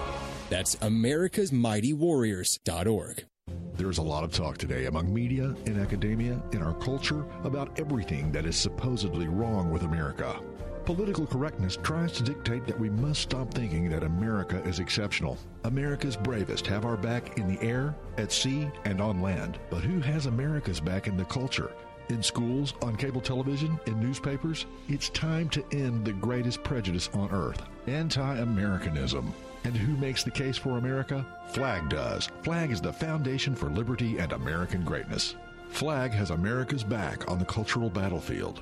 [0.52, 3.26] That's americasmightywarriors.org.
[3.76, 8.34] There's a lot of talk today among media, in academia, in our culture about everything
[8.34, 10.42] that is supposedly wrong with America.
[10.84, 15.38] Political correctness tries to dictate that we must stop thinking that America is exceptional.
[15.64, 19.58] America's bravest have our back in the air, at sea, and on land.
[19.70, 21.72] But who has America's back in the culture?
[22.10, 24.66] In schools, on cable television, in newspapers?
[24.90, 29.34] It's time to end the greatest prejudice on earth anti Americanism.
[29.64, 31.26] And who makes the case for America?
[31.50, 32.30] FLAG does.
[32.44, 35.36] FLAG is the foundation for liberty and American greatness.
[35.70, 38.62] FLAG has America's back on the cultural battlefield.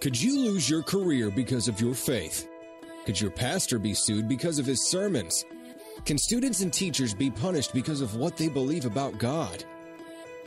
[0.00, 2.48] Could you lose your career because of your faith?
[3.06, 5.44] Could your pastor be sued because of his sermons?
[6.04, 9.64] Can students and teachers be punished because of what they believe about God?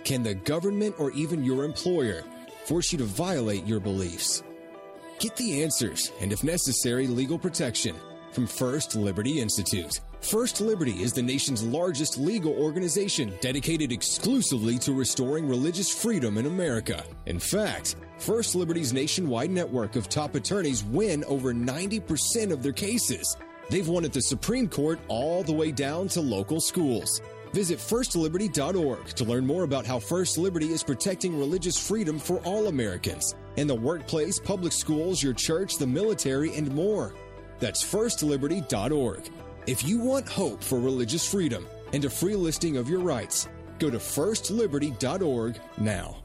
[0.04, 2.24] Can the government or even your employer
[2.66, 4.44] force you to violate your beliefs?
[5.18, 7.96] Get the answers and, if necessary, legal protection
[8.32, 10.00] from First Liberty Institute.
[10.22, 16.46] First Liberty is the nation's largest legal organization dedicated exclusively to restoring religious freedom in
[16.46, 17.04] America.
[17.26, 23.38] In fact, First Liberty's nationwide network of top attorneys win over 90% of their cases.
[23.70, 27.22] They've won at the Supreme Court all the way down to local schools.
[27.54, 32.68] Visit firstliberty.org to learn more about how First Liberty is protecting religious freedom for all
[32.68, 37.14] Americans in the workplace, public schools, your church, the military, and more.
[37.60, 39.32] That's firstliberty.org.
[39.68, 43.48] If you want hope for religious freedom and a free listing of your rights,
[43.78, 46.18] go to firstliberty.org now.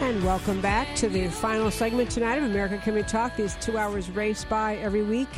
[0.00, 3.36] And welcome back to the final segment tonight of America Can We Talk.
[3.36, 5.28] These two hours race by every week.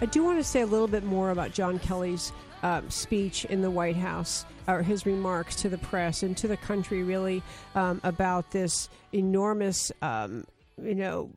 [0.00, 2.32] I do want to say a little bit more about John Kelly's
[2.64, 6.56] uh, speech in the White House, or his remarks to the press and to the
[6.56, 7.42] country, really,
[7.74, 10.44] um, about this enormous, um,
[10.82, 11.30] you know,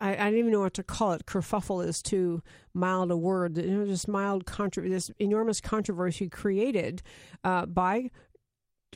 [0.00, 1.26] I, I, don't even know what to call it.
[1.26, 2.42] Kerfuffle is too
[2.74, 3.56] mild a word.
[3.56, 7.02] You know, just mild contra- this enormous controversy created
[7.42, 8.10] uh, by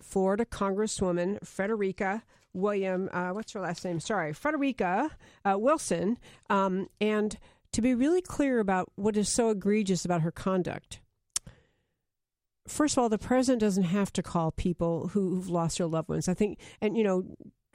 [0.01, 4.01] Florida Congresswoman Frederica William, uh, what's her last name?
[4.01, 5.11] Sorry, Frederica
[5.45, 6.19] uh, Wilson.
[6.49, 7.37] Um, and
[7.73, 11.01] to be really clear about what is so egregious about her conduct.
[12.67, 16.29] First of all, the president doesn't have to call people who've lost their loved ones.
[16.29, 17.25] I think, and you know,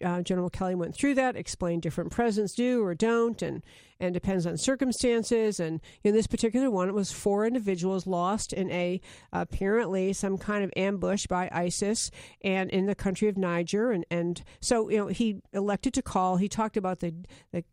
[0.04, 3.64] uh, General Kelly went through that, explained different presidents do or don't, and
[4.00, 5.60] and depends on circumstances.
[5.60, 9.02] And in this particular one, it was four individuals lost in a
[9.34, 12.10] apparently some kind of ambush by ISIS
[12.42, 13.92] and in the country of Niger.
[13.92, 16.38] And and so you know he elected to call.
[16.38, 17.14] He talked about the
[17.52, 17.64] the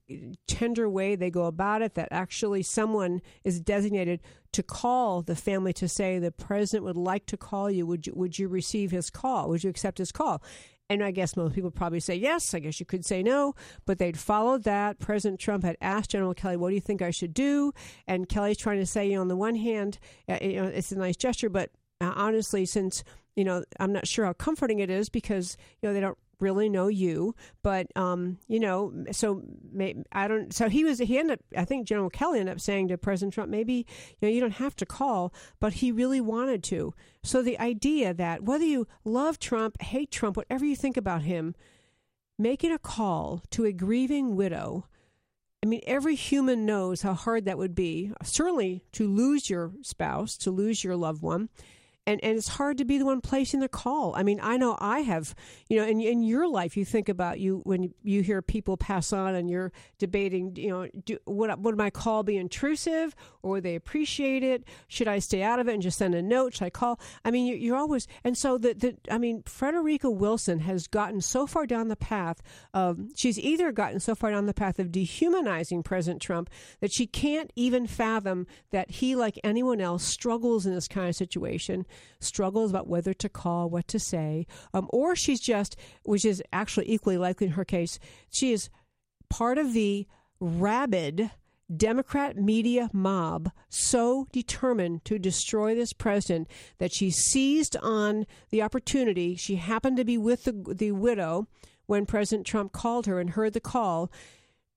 [0.47, 1.95] tender way they go about it.
[1.95, 4.21] That actually someone is designated
[4.53, 7.87] to call the family to say the president would like to call you.
[7.87, 9.49] Would you would you receive his call?
[9.49, 10.43] Would you accept his call?
[10.89, 12.55] And I guess most people probably say yes.
[12.55, 13.55] I guess you could say no,
[13.87, 14.99] but they'd followed that.
[15.01, 17.73] President Trump had asked General Kelly, "What do you think I should do?"
[18.07, 20.93] And Kelly's trying to say, you know, on the one hand, uh, you know, it's
[20.93, 21.71] a nice gesture, but
[22.01, 23.03] uh, honestly, since
[23.37, 26.69] you know, I'm not sure how comforting it is because you know they don't really
[26.69, 30.53] know you, but um, you know, so may, I don't.
[30.53, 30.99] So he was.
[30.99, 31.45] He ended up.
[31.57, 33.87] I think General Kelly ended up saying to President Trump, maybe
[34.21, 36.95] you know you don't have to call, but he really wanted to.
[37.23, 41.55] So the idea that whether you love Trump, hate Trump, whatever you think about him,
[42.39, 44.87] making a call to a grieving widow.
[45.65, 48.13] I mean, every human knows how hard that would be.
[48.23, 51.49] Certainly to lose your spouse, to lose your loved one
[52.07, 54.15] and and it's hard to be the one placing the call.
[54.17, 55.35] I mean, I know I have,
[55.69, 59.13] you know, in in your life, you think about you when you hear people pass
[59.13, 63.65] on, and you're debating, you know, do, would would my call be intrusive, or would
[63.65, 64.65] they appreciate it?
[64.89, 66.55] Should I stay out of it and just send a note?
[66.55, 67.01] Should I call?
[67.25, 71.21] I mean, you, you're always, and so the the I mean, Frederica Wilson has gotten
[71.21, 72.43] so far down the path
[72.73, 76.51] of she's either gotten so far down the path of dehumanizing President Trump
[76.81, 81.17] that she can't even fathom that he, like anyone else, struggles in this kind of
[81.17, 81.87] situation
[82.21, 86.91] struggles about whether to call, what to say, um, or she's just, which is actually
[86.91, 87.99] equally likely in her case,
[88.31, 88.71] she is
[89.29, 90.07] part of the
[90.41, 91.31] rabid
[91.75, 99.35] Democrat media mob so determined to destroy this president that she seized on the opportunity.
[99.35, 101.49] She happened to be with the, the widow
[101.87, 104.11] when President Trump called her and heard the call,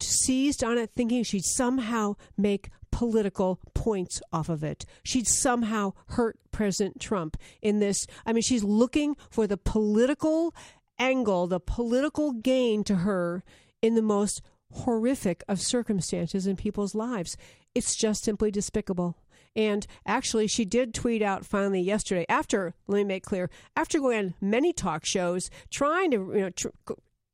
[0.03, 4.85] seized on it thinking she'd somehow make political points off of it.
[5.03, 8.07] She'd somehow hurt President Trump in this.
[8.25, 10.53] I mean, she's looking for the political
[10.97, 13.43] angle, the political gain to her
[13.81, 14.41] in the most
[14.71, 17.37] horrific of circumstances in people's lives.
[17.73, 19.17] It's just simply despicable.
[19.55, 24.17] And actually, she did tweet out finally yesterday, after, let me make clear, after going
[24.19, 26.67] on many talk shows, trying to, you know, tr-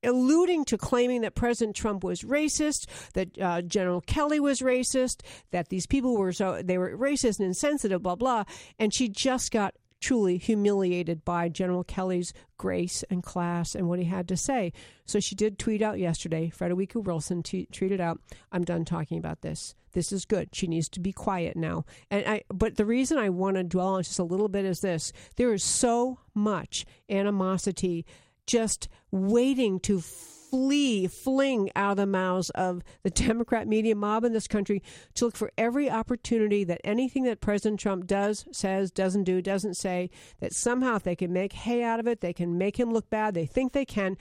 [0.06, 5.70] alluding to claiming that President Trump was racist, that uh, General Kelly was racist, that
[5.70, 8.44] these people were so they were racist and insensitive, blah blah.
[8.80, 9.76] And she just got
[10.06, 14.72] truly humiliated by General Kelly's grace and class and what he had to say.
[15.06, 16.50] So she did tweet out yesterday.
[16.50, 18.20] Frederica Wilson t- tweeted out,
[18.52, 19.74] "I'm done talking about this.
[19.94, 20.50] This is good.
[20.54, 23.96] She needs to be quiet now." And I, but the reason I want to dwell
[23.96, 28.06] on just a little bit is this: there is so much animosity
[28.46, 34.34] just waiting to flee, fling out of the mouths of the Democrat media mob in
[34.34, 34.82] this country
[35.16, 39.76] to look for every opportunity that anything that President Trump does, says, doesn't do, doesn't
[39.76, 42.94] say, that somehow if they can make hay out of it, they can make him
[42.94, 44.18] look bad, they think they can.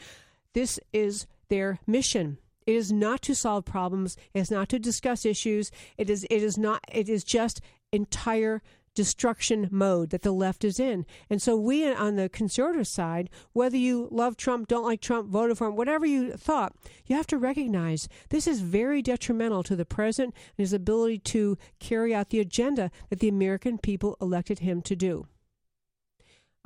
[0.54, 2.38] This is their mission.
[2.66, 4.16] It is not to solve problems.
[4.32, 5.70] It is not to discuss issues.
[5.98, 6.24] It is.
[6.30, 6.82] It is not.
[6.90, 7.60] It is just
[7.92, 8.62] entire
[8.94, 11.04] destruction mode that the left is in.
[11.28, 15.58] And so we on the conservative side, whether you love Trump, don't like Trump, voted
[15.58, 16.74] for him, whatever you thought,
[17.06, 21.58] you have to recognize this is very detrimental to the president and his ability to
[21.78, 25.26] carry out the agenda that the American people elected him to do.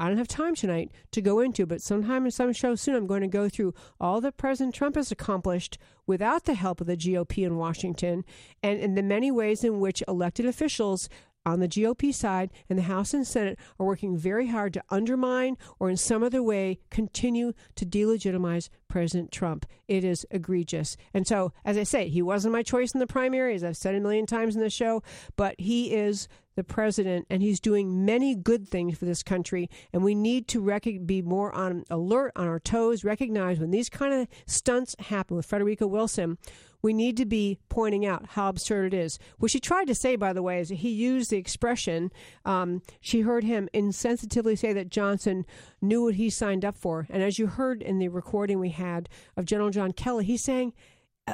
[0.00, 3.08] I don't have time tonight to go into, but sometime in some show soon, I'm
[3.08, 5.76] going to go through all that President Trump has accomplished
[6.06, 8.24] without the help of the GOP in Washington
[8.62, 11.08] and in the many ways in which elected officials
[11.52, 15.56] on the GOP side and the House and Senate are working very hard to undermine
[15.78, 19.66] or in some other way continue to delegitimize President Trump.
[19.86, 20.96] It is egregious.
[21.12, 23.94] And so, as I say, he wasn't my choice in the primary, as I've said
[23.94, 25.02] a million times in the show,
[25.36, 26.28] but he is
[26.58, 30.60] the president and he's doing many good things for this country and we need to
[30.60, 35.36] rec- be more on alert on our toes recognize when these kind of stunts happen
[35.36, 36.36] with frederica wilson
[36.82, 39.18] we need to be pointing out how absurd it is.
[39.38, 42.12] What she tried to say, by the way, is that he used the expression,
[42.44, 45.44] um, she heard him insensitively say that Johnson
[45.80, 47.06] knew what he signed up for.
[47.10, 50.72] And as you heard in the recording we had of General John Kelly, he's saying,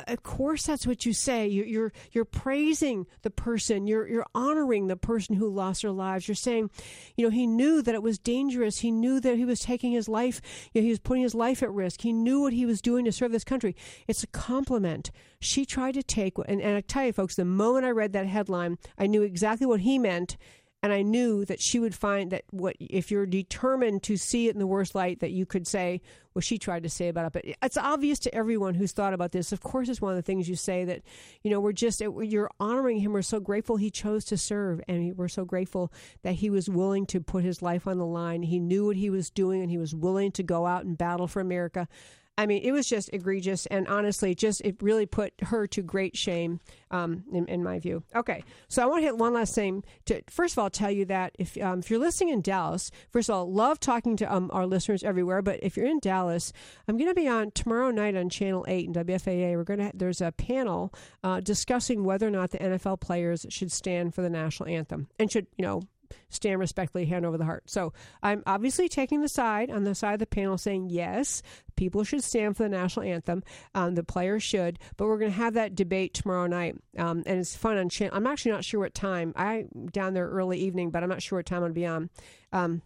[0.07, 1.47] of course that's what you say.
[1.47, 3.87] You're, you're you're praising the person.
[3.87, 6.29] You're you're honoring the person who lost their lives.
[6.29, 6.71] You're saying
[7.17, 8.79] you know he knew that it was dangerous.
[8.79, 10.41] He knew that he was taking his life
[10.73, 12.03] you know, he was putting his life at risk.
[12.03, 13.75] He knew what he was doing to serve this country.
[14.07, 15.11] It's a compliment.
[15.41, 18.27] She tried to take and, and i tell you folks the moment i read that
[18.27, 20.37] headline i knew exactly what he meant
[20.85, 24.55] and I knew that she would find that what if you're determined to see it
[24.55, 26.03] in the worst light, that you could say
[26.35, 27.33] what she tried to say about it.
[27.33, 29.51] But it's obvious to everyone who's thought about this.
[29.51, 31.01] Of course, it's one of the things you say that
[31.43, 33.15] you know we're just you're honoring him.
[33.15, 35.91] We're so grateful he chose to serve, and we're so grateful
[36.23, 38.43] that he was willing to put his life on the line.
[38.43, 41.27] He knew what he was doing, and he was willing to go out and battle
[41.27, 41.89] for America.
[42.37, 46.17] I mean, it was just egregious, and honestly, just it really put her to great
[46.17, 46.61] shame,
[46.91, 48.03] um, in, in, my view.
[48.15, 49.85] Okay, so I want to hit one last thing.
[50.07, 53.29] To first of all, tell you that if um, if you're listening in Dallas, first
[53.29, 55.43] of all, love talking to um, our listeners everywhere.
[55.43, 56.53] But if you're in Dallas,
[56.89, 59.55] I'm going to be on tomorrow night on Channel Eight and WFAA.
[59.55, 63.71] We're going to there's a panel uh, discussing whether or not the NFL players should
[63.71, 65.83] stand for the national anthem and should you know
[66.29, 67.71] stand respectfully hand over the heart.
[67.71, 67.93] So
[68.23, 71.43] I'm obviously taking the side on the side of the panel saying yes,
[71.77, 73.43] people should stand for the national anthem.
[73.75, 77.39] Um, the players should, but we're going to have that debate tomorrow night, um, and
[77.39, 77.89] it's fun on.
[78.13, 79.33] I'm actually not sure what time.
[79.37, 82.11] I down there early evening, but I'm not sure what time I'll be on.
[82.53, 82.83] Um,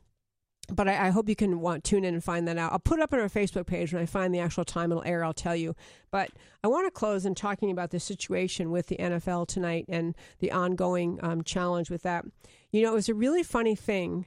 [0.69, 2.73] but I, I, hope you can want tune in and find that out.
[2.73, 5.05] I'll put it up on our Facebook page when I find the actual time it'll
[5.05, 5.25] air.
[5.25, 5.75] I'll tell you.
[6.11, 6.31] But
[6.63, 10.53] I want to close in talking about the situation with the NFL tonight and the
[10.53, 12.25] ongoing um, challenge with that.
[12.71, 14.27] You know, it was a really funny thing.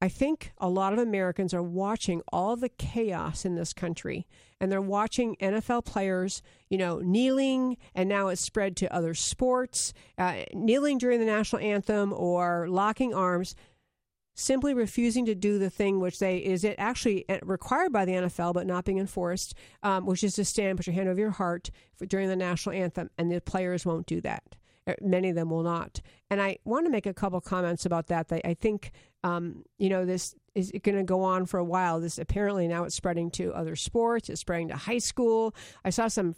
[0.00, 4.28] I think a lot of Americans are watching all the chaos in this country,
[4.60, 9.92] and they're watching NFL players, you know, kneeling, and now it's spread to other sports,
[10.16, 13.56] uh, kneeling during the national anthem or locking arms
[14.38, 18.54] simply refusing to do the thing which they is it actually required by the NFL
[18.54, 21.70] but not being enforced, um, which is to stand, put your hand over your heart
[21.96, 24.44] for, during the national anthem, and the players won't do that.
[24.86, 26.00] Uh, many of them will not.
[26.30, 28.26] And I want to make a couple comments about that.
[28.44, 28.92] I think
[29.24, 32.00] um, you know this is going to go on for a while.
[32.00, 34.28] This apparently now it's spreading to other sports.
[34.28, 35.52] It's spreading to high school.
[35.84, 36.36] I saw some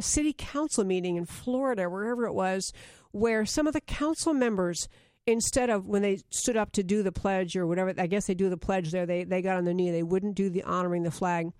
[0.00, 2.72] city council meeting in Florida, wherever it was,
[3.10, 4.88] where some of the council members
[5.28, 8.34] instead of when they stood up to do the pledge or whatever, I guess they
[8.34, 9.90] do the pledge there, they, they got on their knee.
[9.90, 11.52] They wouldn't do the honoring the flag.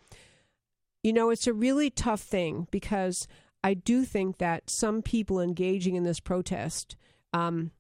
[1.02, 3.28] You know, it's a really tough thing because
[3.62, 6.96] I do think that some people engaging in this protest
[7.34, 7.72] um,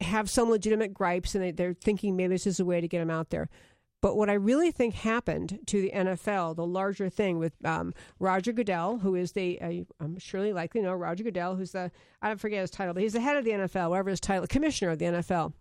[0.00, 2.98] have some legitimate gripes and they, they're thinking maybe this is a way to get
[2.98, 3.48] them out there.
[4.02, 8.52] But what I really think happened to the NFL, the larger thing with um, Roger
[8.52, 11.90] Goodell, who is the, uh, I'm surely likely know Roger Goodell, who's the,
[12.22, 14.46] I don't forget his title, but he's the head of the NFL, whatever his title,
[14.46, 15.52] commissioner of the NFL.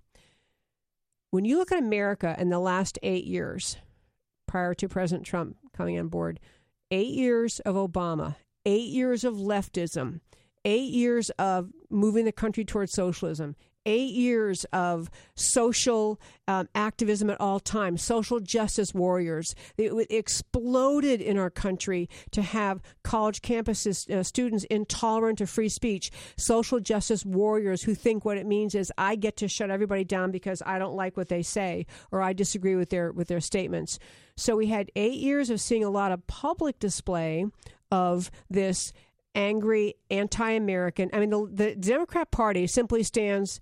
[1.31, 3.77] When you look at America in the last eight years,
[4.47, 6.39] prior to President Trump coming on board,
[6.91, 10.21] eight years of Obama, eight years of leftism,
[10.65, 13.55] eight years of moving the country towards socialism,
[13.85, 19.55] eight years of social um, activism at all times, social justice warriors.
[19.77, 26.11] It, exploded in our country to have college campuses, uh, students intolerant of free speech,
[26.37, 30.31] social justice warriors who think what it means is I get to shut everybody down
[30.31, 33.99] because I don't like what they say or I disagree with their with their statements.
[34.35, 37.45] So we had eight years of seeing a lot of public display
[37.91, 38.93] of this
[39.39, 41.09] angry, anti-American.
[41.13, 43.59] I mean, the, the Democrat Party simply stands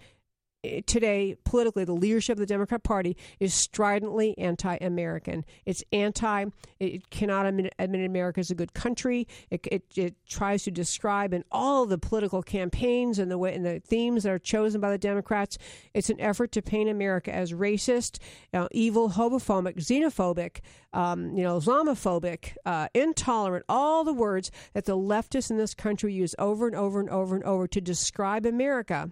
[0.86, 5.46] today politically the leadership of the democrat party is stridently anti-american.
[5.66, 6.46] It's anti
[6.80, 9.28] it cannot admit, admit america is a good country.
[9.50, 13.66] It, it, it, tries to describe in all the political campaigns and the way and
[13.66, 15.58] the themes that are chosen by the democrats.
[15.94, 18.20] It's an effort to paint america as racist
[18.54, 20.60] uh, evil homophobic xenophobic
[20.94, 26.14] um, you know islamophobic uh, intolerant all the words that the leftists in this country
[26.14, 29.10] use over and over and over and over to describe america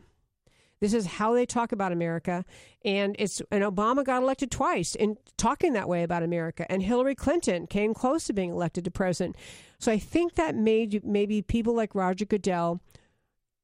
[0.80, 2.46] this is how they talk about America,
[2.84, 7.16] and it's and Obama got elected twice in talking that way about America, and Hillary
[7.16, 9.36] Clinton came close to being elected to president.
[9.80, 12.82] So I think that made maybe people like Roger Goodell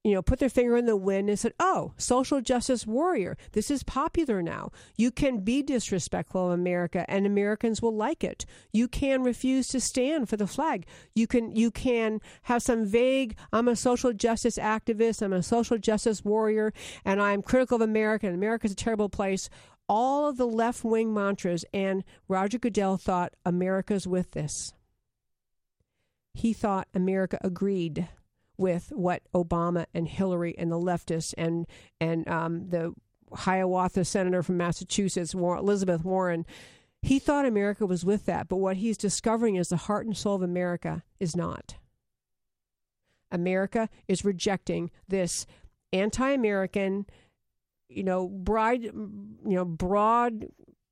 [0.03, 3.37] you know, put their finger in the wind and said, "Oh, social justice warrior.
[3.51, 4.71] This is popular now.
[4.97, 8.45] You can be disrespectful of America and Americans will like it.
[8.73, 10.87] You can refuse to stand for the flag.
[11.13, 15.77] You can you can have some vague, I'm a social justice activist, I'm a social
[15.77, 16.73] justice warrior,
[17.05, 19.49] and I'm critical of America and America's a terrible place."
[19.87, 24.73] All of the left-wing mantras and Roger Goodell thought America's with this.
[26.33, 28.07] He thought America agreed
[28.61, 31.65] with what Obama and Hillary and the leftists and
[31.99, 32.93] and um, the
[33.33, 36.45] Hiawatha senator from Massachusetts, Elizabeth Warren,
[37.01, 38.47] he thought America was with that.
[38.47, 41.75] But what he's discovering is the heart and soul of America is not.
[43.31, 45.47] America is rejecting this
[45.93, 47.05] anti-American,
[47.87, 48.93] you know, broad, you
[49.43, 50.47] know, broad,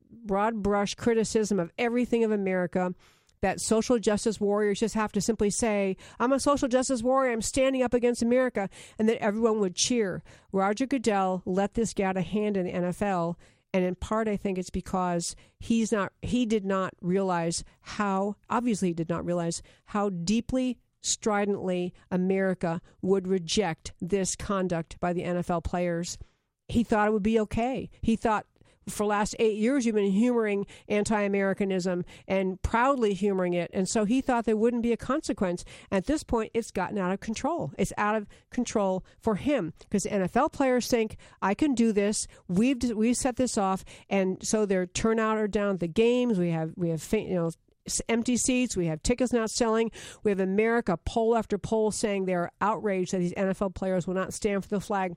[0.10, 2.94] broad brush criticism of everything of America
[3.42, 7.42] that social justice warriors just have to simply say, I'm a social justice warrior, I'm
[7.42, 10.24] standing up against America, and that everyone would cheer.
[10.52, 13.36] Roger Goodell let this get out of hand in the NFL.
[13.74, 18.90] And in part, I think it's because he's not, he did not realize how, obviously,
[18.90, 25.64] he did not realize how deeply, stridently America would reject this conduct by the NFL
[25.64, 26.18] players.
[26.68, 27.90] He thought it would be okay.
[28.02, 28.46] He thought
[28.90, 33.70] for the last eight years you've been humoring anti-Americanism and proudly humoring it.
[33.74, 35.64] And so he thought there wouldn't be a consequence.
[35.92, 37.72] At this point, it's gotten out of control.
[37.78, 42.28] It's out of control for him because NFL players think I can do this.
[42.48, 46.40] We've we set this off, and so their turnout are down the games.
[46.40, 47.52] We have we have you know
[48.08, 48.78] empty seats.
[48.78, 49.92] We have tickets not selling.
[50.24, 54.34] We have America poll after poll saying they're outraged that these NFL players will not
[54.34, 55.16] stand for the flag.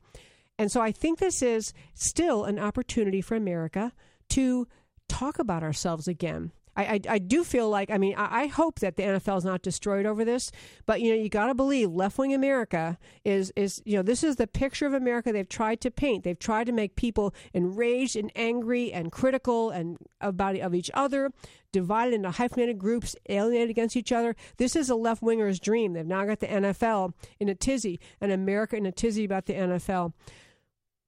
[0.63, 3.93] And so I think this is still an opportunity for America
[4.29, 4.69] to
[5.09, 6.53] talk about ourselves again.
[6.77, 9.45] I, I, I, do feel like I mean I, I, hope that the NFL is
[9.45, 10.53] not destroyed over this,
[10.87, 14.23] but you know you got to believe left wing America is is you know this
[14.23, 16.23] is the picture of America they've tried to paint.
[16.23, 21.33] They've tried to make people enraged and angry and critical and about of each other,
[21.73, 24.37] divided into hyphenated groups, alienated against each other.
[24.59, 25.93] This is a left winger's dream.
[25.93, 29.55] They've now got the NFL in a tizzy and America in a tizzy about the
[29.55, 30.13] NFL.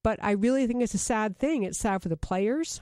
[0.04, 1.64] But I really think it's a sad thing.
[1.64, 2.80] It's sad for the players.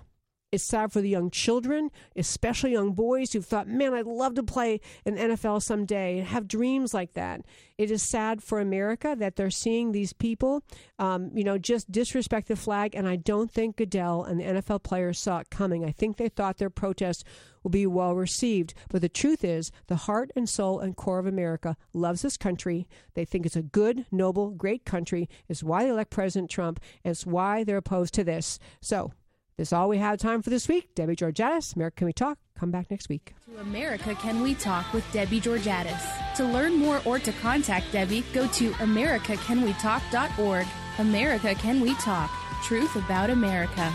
[0.52, 4.42] It's sad for the young children, especially young boys who thought, man, I'd love to
[4.42, 7.40] play in NFL someday and have dreams like that.
[7.78, 10.62] It is sad for America that they're seeing these people,
[10.98, 12.94] um, you know, just disrespect the flag.
[12.94, 15.86] And I don't think Goodell and the NFL players saw it coming.
[15.86, 17.24] I think they thought their protest
[17.62, 18.74] will be well received.
[18.90, 22.86] But the truth is, the heart and soul and core of America loves this country.
[23.14, 25.30] They think it's a good, noble, great country.
[25.48, 26.78] It's why they elect President Trump.
[27.04, 28.58] And it's why they're opposed to this.
[28.82, 29.12] So
[29.56, 30.94] that's all we have time for this week.
[30.94, 32.38] Debbie Georgatos, America Can We Talk?
[32.58, 33.34] Come back next week.
[33.46, 36.34] To America Can We Talk with Debbie Georgatos.
[36.36, 40.66] To learn more or to contact Debbie, go to americacanwetalk.org.
[40.98, 42.30] America Can We Talk?
[42.62, 43.92] Truth about America.